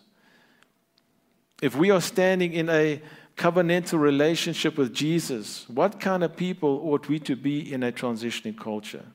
If 1.62 1.74
we 1.74 1.90
are 1.90 2.02
standing 2.02 2.52
in 2.52 2.68
a 2.68 3.00
covenantal 3.38 3.98
relationship 3.98 4.76
with 4.76 4.92
Jesus, 4.92 5.66
what 5.70 6.00
kind 6.00 6.22
of 6.22 6.36
people 6.36 6.82
ought 6.84 7.08
we 7.08 7.18
to 7.20 7.34
be 7.34 7.72
in 7.72 7.82
a 7.82 7.90
transitioning 7.90 8.58
culture? 8.58 9.06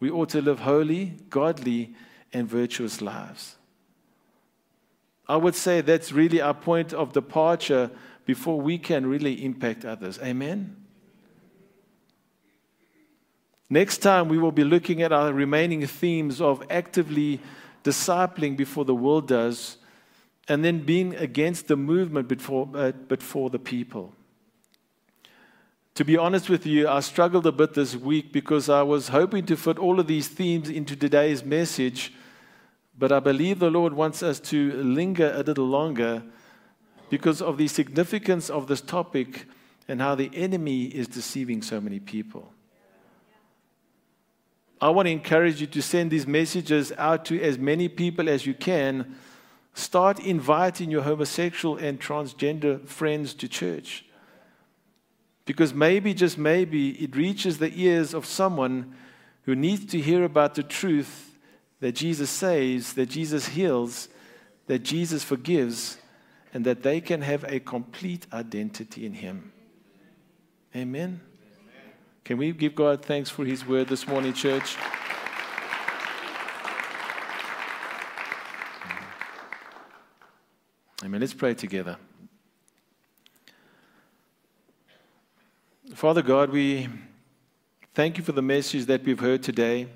We 0.00 0.10
ought 0.10 0.30
to 0.30 0.40
live 0.40 0.60
holy, 0.60 1.18
godly, 1.28 1.94
and 2.32 2.48
virtuous 2.48 3.00
lives. 3.00 3.56
I 5.28 5.36
would 5.36 5.54
say 5.54 5.80
that's 5.80 6.12
really 6.12 6.40
our 6.40 6.54
point 6.54 6.92
of 6.92 7.12
departure 7.12 7.90
before 8.26 8.60
we 8.60 8.78
can 8.78 9.06
really 9.06 9.44
impact 9.44 9.84
others. 9.84 10.18
Amen? 10.20 10.76
Next 13.70 13.98
time, 13.98 14.28
we 14.28 14.36
will 14.36 14.52
be 14.52 14.64
looking 14.64 15.00
at 15.00 15.12
our 15.12 15.32
remaining 15.32 15.86
themes 15.86 16.40
of 16.40 16.62
actively 16.68 17.40
discipling 17.84 18.56
before 18.56 18.84
the 18.84 18.94
world 18.94 19.26
does, 19.26 19.78
and 20.48 20.64
then 20.64 20.80
being 20.80 21.14
against 21.14 21.68
the 21.68 21.76
movement 21.76 22.28
before, 22.28 22.68
uh, 22.74 22.92
but 23.08 23.22
for 23.22 23.48
the 23.48 23.58
people. 23.58 24.12
To 25.94 26.04
be 26.04 26.16
honest 26.16 26.48
with 26.48 26.66
you, 26.66 26.88
I 26.88 27.00
struggled 27.00 27.46
a 27.46 27.52
bit 27.52 27.74
this 27.74 27.96
week 27.96 28.32
because 28.32 28.68
I 28.68 28.82
was 28.82 29.08
hoping 29.08 29.46
to 29.46 29.56
fit 29.56 29.78
all 29.78 30.00
of 30.00 30.06
these 30.06 30.28
themes 30.28 30.68
into 30.68 30.96
today's 30.96 31.44
message, 31.44 32.12
but 33.02 33.10
I 33.10 33.18
believe 33.18 33.58
the 33.58 33.68
Lord 33.68 33.94
wants 33.94 34.22
us 34.22 34.38
to 34.38 34.74
linger 34.74 35.32
a 35.34 35.42
little 35.42 35.66
longer 35.66 36.22
because 37.10 37.42
of 37.42 37.58
the 37.58 37.66
significance 37.66 38.48
of 38.48 38.68
this 38.68 38.80
topic 38.80 39.46
and 39.88 40.00
how 40.00 40.14
the 40.14 40.30
enemy 40.32 40.84
is 40.84 41.08
deceiving 41.08 41.62
so 41.62 41.80
many 41.80 41.98
people. 41.98 42.52
I 44.80 44.90
want 44.90 45.06
to 45.06 45.10
encourage 45.10 45.60
you 45.60 45.66
to 45.66 45.82
send 45.82 46.12
these 46.12 46.28
messages 46.28 46.92
out 46.96 47.24
to 47.24 47.42
as 47.42 47.58
many 47.58 47.88
people 47.88 48.28
as 48.28 48.46
you 48.46 48.54
can. 48.54 49.16
Start 49.74 50.20
inviting 50.20 50.88
your 50.88 51.02
homosexual 51.02 51.78
and 51.78 52.00
transgender 52.00 52.86
friends 52.86 53.34
to 53.34 53.48
church. 53.48 54.04
Because 55.44 55.74
maybe, 55.74 56.14
just 56.14 56.38
maybe, 56.38 56.90
it 57.02 57.16
reaches 57.16 57.58
the 57.58 57.72
ears 57.74 58.14
of 58.14 58.26
someone 58.26 58.94
who 59.42 59.56
needs 59.56 59.86
to 59.86 59.98
hear 59.98 60.22
about 60.22 60.54
the 60.54 60.62
truth 60.62 61.31
that 61.82 61.96
Jesus 61.96 62.30
saves, 62.30 62.92
that 62.92 63.06
Jesus 63.06 63.48
heals, 63.48 64.08
that 64.68 64.84
Jesus 64.84 65.24
forgives, 65.24 65.98
and 66.54 66.64
that 66.64 66.84
they 66.84 67.00
can 67.00 67.22
have 67.22 67.42
a 67.48 67.58
complete 67.58 68.24
identity 68.32 69.04
in 69.04 69.14
Him. 69.14 69.52
Amen. 70.76 71.20
Can 72.24 72.38
we 72.38 72.52
give 72.52 72.76
God 72.76 73.04
thanks 73.04 73.30
for 73.30 73.44
His 73.44 73.66
word 73.66 73.88
this 73.88 74.06
morning, 74.06 74.32
church? 74.32 74.76
Amen. 81.04 81.20
Let's 81.20 81.34
pray 81.34 81.54
together. 81.54 81.96
Father 85.96 86.22
God, 86.22 86.50
we 86.50 86.88
thank 87.92 88.18
you 88.18 88.22
for 88.22 88.30
the 88.30 88.40
message 88.40 88.86
that 88.86 89.02
we've 89.02 89.18
heard 89.18 89.42
today. 89.42 89.88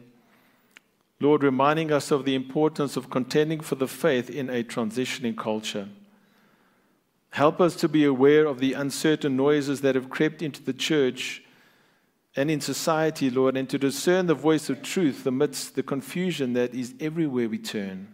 Lord, 1.19 1.43
reminding 1.43 1.93
us 1.93 2.11
of 2.11 2.25
the 2.25 2.35
importance 2.35 2.97
of 2.97 3.09
contending 3.09 3.61
for 3.61 3.75
the 3.75 3.89
faith 3.89 4.29
in 4.29 4.51
a 4.51 4.63
transitioning 4.63 5.37
culture. 5.37 5.89
Help 7.31 7.61
us 7.61 7.77
to 7.77 7.89
be 7.89 8.05
aware 8.05 8.47
of 8.47 8.61
the 8.61 8.75
uncertain 8.75 9.37
noises 9.37 9.81
that 9.81 9.95
have 9.95 10.11
crept 10.11 10.43
into 10.43 10.63
the 10.63 10.73
church 10.73 11.43
and 12.35 12.51
in 12.51 12.61
society, 12.61 13.31
Lord, 13.31 13.57
and 13.57 13.69
to 13.71 13.79
discern 13.79 14.27
the 14.27 14.35
voice 14.35 14.69
of 14.69 14.83
truth 14.83 15.27
amidst 15.27 15.75
the 15.75 15.83
confusion 15.83 16.53
that 16.53 16.75
is 16.75 16.95
everywhere 17.01 17.49
we 17.49 17.59
turn. 17.59 18.09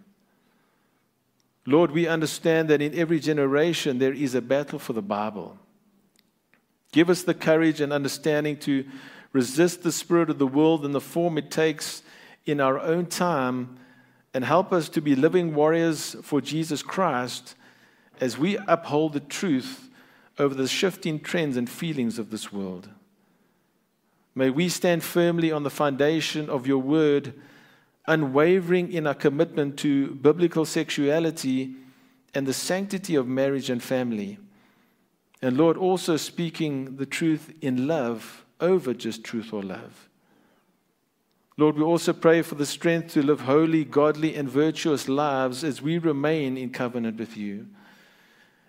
Lord, 1.66 1.90
we 1.90 2.06
understand 2.06 2.68
that 2.68 2.82
in 2.82 2.96
every 2.96 3.18
generation 3.20 3.98
there 3.98 4.12
is 4.12 4.34
a 4.34 4.40
battle 4.40 4.78
for 4.78 4.92
the 4.92 5.02
Bible. 5.02 5.58
Give 6.92 7.10
us 7.10 7.22
the 7.22 7.34
courage 7.34 7.80
and 7.80 7.92
understanding 7.92 8.56
to 8.58 8.84
resist 9.32 9.82
the 9.82 9.92
spirit 9.92 10.30
of 10.30 10.38
the 10.38 10.46
world 10.46 10.84
in 10.84 10.92
the 10.92 11.00
form 11.00 11.38
it 11.38 11.50
takes 11.50 12.02
in 12.46 12.60
our 12.60 12.78
own 12.78 13.06
time 13.06 13.78
and 14.34 14.44
help 14.44 14.72
us 14.72 14.88
to 14.90 15.00
be 15.00 15.14
living 15.14 15.54
warriors 15.54 16.16
for 16.22 16.40
Jesus 16.40 16.82
Christ 16.82 17.54
as 18.20 18.38
we 18.38 18.56
uphold 18.68 19.12
the 19.12 19.20
truth 19.20 19.90
over 20.38 20.54
the 20.54 20.68
shifting 20.68 21.20
trends 21.20 21.56
and 21.56 21.68
feelings 21.68 22.18
of 22.18 22.30
this 22.30 22.52
world. 22.52 22.88
May 24.34 24.48
we 24.48 24.68
stand 24.68 25.04
firmly 25.04 25.52
on 25.52 25.62
the 25.62 25.70
foundation 25.70 26.48
of 26.48 26.66
your 26.66 26.78
word, 26.78 27.34
unwavering 28.06 28.90
in 28.90 29.06
our 29.06 29.14
commitment 29.14 29.78
to 29.80 30.14
biblical 30.14 30.64
sexuality 30.64 31.74
and 32.34 32.46
the 32.46 32.54
sanctity 32.54 33.14
of 33.14 33.28
marriage 33.28 33.68
and 33.68 33.82
family. 33.82 34.38
And 35.42 35.58
Lord, 35.58 35.76
also 35.76 36.16
speaking 36.16 36.96
the 36.96 37.04
truth 37.06 37.52
in 37.60 37.86
love 37.86 38.46
over 38.60 38.94
just 38.94 39.22
truth 39.22 39.52
or 39.52 39.62
love. 39.62 40.08
Lord, 41.56 41.76
we 41.76 41.82
also 41.82 42.12
pray 42.12 42.42
for 42.42 42.54
the 42.54 42.64
strength 42.64 43.12
to 43.12 43.22
live 43.22 43.42
holy, 43.42 43.84
godly, 43.84 44.34
and 44.34 44.48
virtuous 44.48 45.08
lives 45.08 45.62
as 45.62 45.82
we 45.82 45.98
remain 45.98 46.56
in 46.56 46.70
covenant 46.70 47.18
with 47.18 47.36
you. 47.36 47.66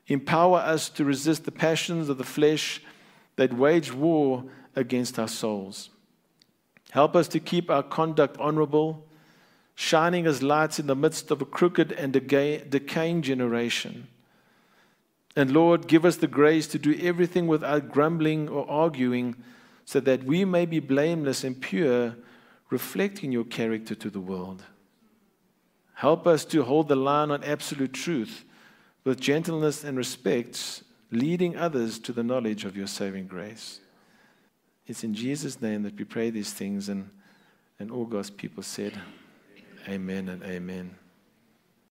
Empower 0.07 0.59
us 0.59 0.89
to 0.89 1.05
resist 1.05 1.45
the 1.45 1.51
passions 1.51 2.09
of 2.09 2.17
the 2.17 2.25
flesh 2.25 2.81
that 3.37 3.53
wage 3.53 3.93
war 3.93 4.43
against 4.75 5.17
our 5.17 5.29
souls. 5.29 5.89
Help 6.91 7.15
us 7.15 7.27
to 7.29 7.39
keep 7.39 7.69
our 7.69 7.83
conduct 7.83 8.37
honorable, 8.37 9.07
shining 9.75 10.27
as 10.27 10.43
lights 10.43 10.77
in 10.77 10.87
the 10.87 10.95
midst 10.95 11.31
of 11.31 11.41
a 11.41 11.45
crooked 11.45 11.91
and 11.93 12.11
decaying 12.13 13.21
generation. 13.21 14.07
And 15.35 15.51
Lord, 15.51 15.87
give 15.87 16.05
us 16.05 16.17
the 16.17 16.27
grace 16.27 16.67
to 16.67 16.77
do 16.77 16.99
everything 17.01 17.47
without 17.47 17.89
grumbling 17.89 18.49
or 18.49 18.69
arguing, 18.69 19.35
so 19.85 19.99
that 20.01 20.25
we 20.25 20.45
may 20.45 20.65
be 20.65 20.79
blameless 20.79 21.43
and 21.43 21.59
pure, 21.59 22.15
reflecting 22.73 23.31
your 23.31 23.43
character 23.43 23.93
to 23.93 24.09
the 24.09 24.19
world. 24.19 24.63
Help 25.93 26.25
us 26.25 26.43
to 26.43 26.63
hold 26.63 26.87
the 26.87 26.95
line 26.95 27.29
on 27.29 27.43
absolute 27.43 27.93
truth 27.93 28.43
with 29.03 29.21
gentleness 29.21 29.83
and 29.83 29.95
respect, 29.95 30.81
leading 31.11 31.55
others 31.55 31.99
to 31.99 32.11
the 32.11 32.23
knowledge 32.23 32.65
of 32.65 32.75
your 32.75 32.87
saving 32.87 33.27
grace. 33.27 33.79
It's 34.87 35.03
in 35.03 35.13
Jesus' 35.13 35.61
name 35.61 35.83
that 35.83 35.97
we 35.97 36.03
pray 36.03 36.31
these 36.31 36.51
things, 36.51 36.89
and, 36.89 37.11
and 37.77 37.91
all 37.91 38.05
God's 38.05 38.31
people 38.31 38.63
said, 38.63 38.99
Amen 39.87 40.27
and 40.27 40.41
amen. 40.43 40.95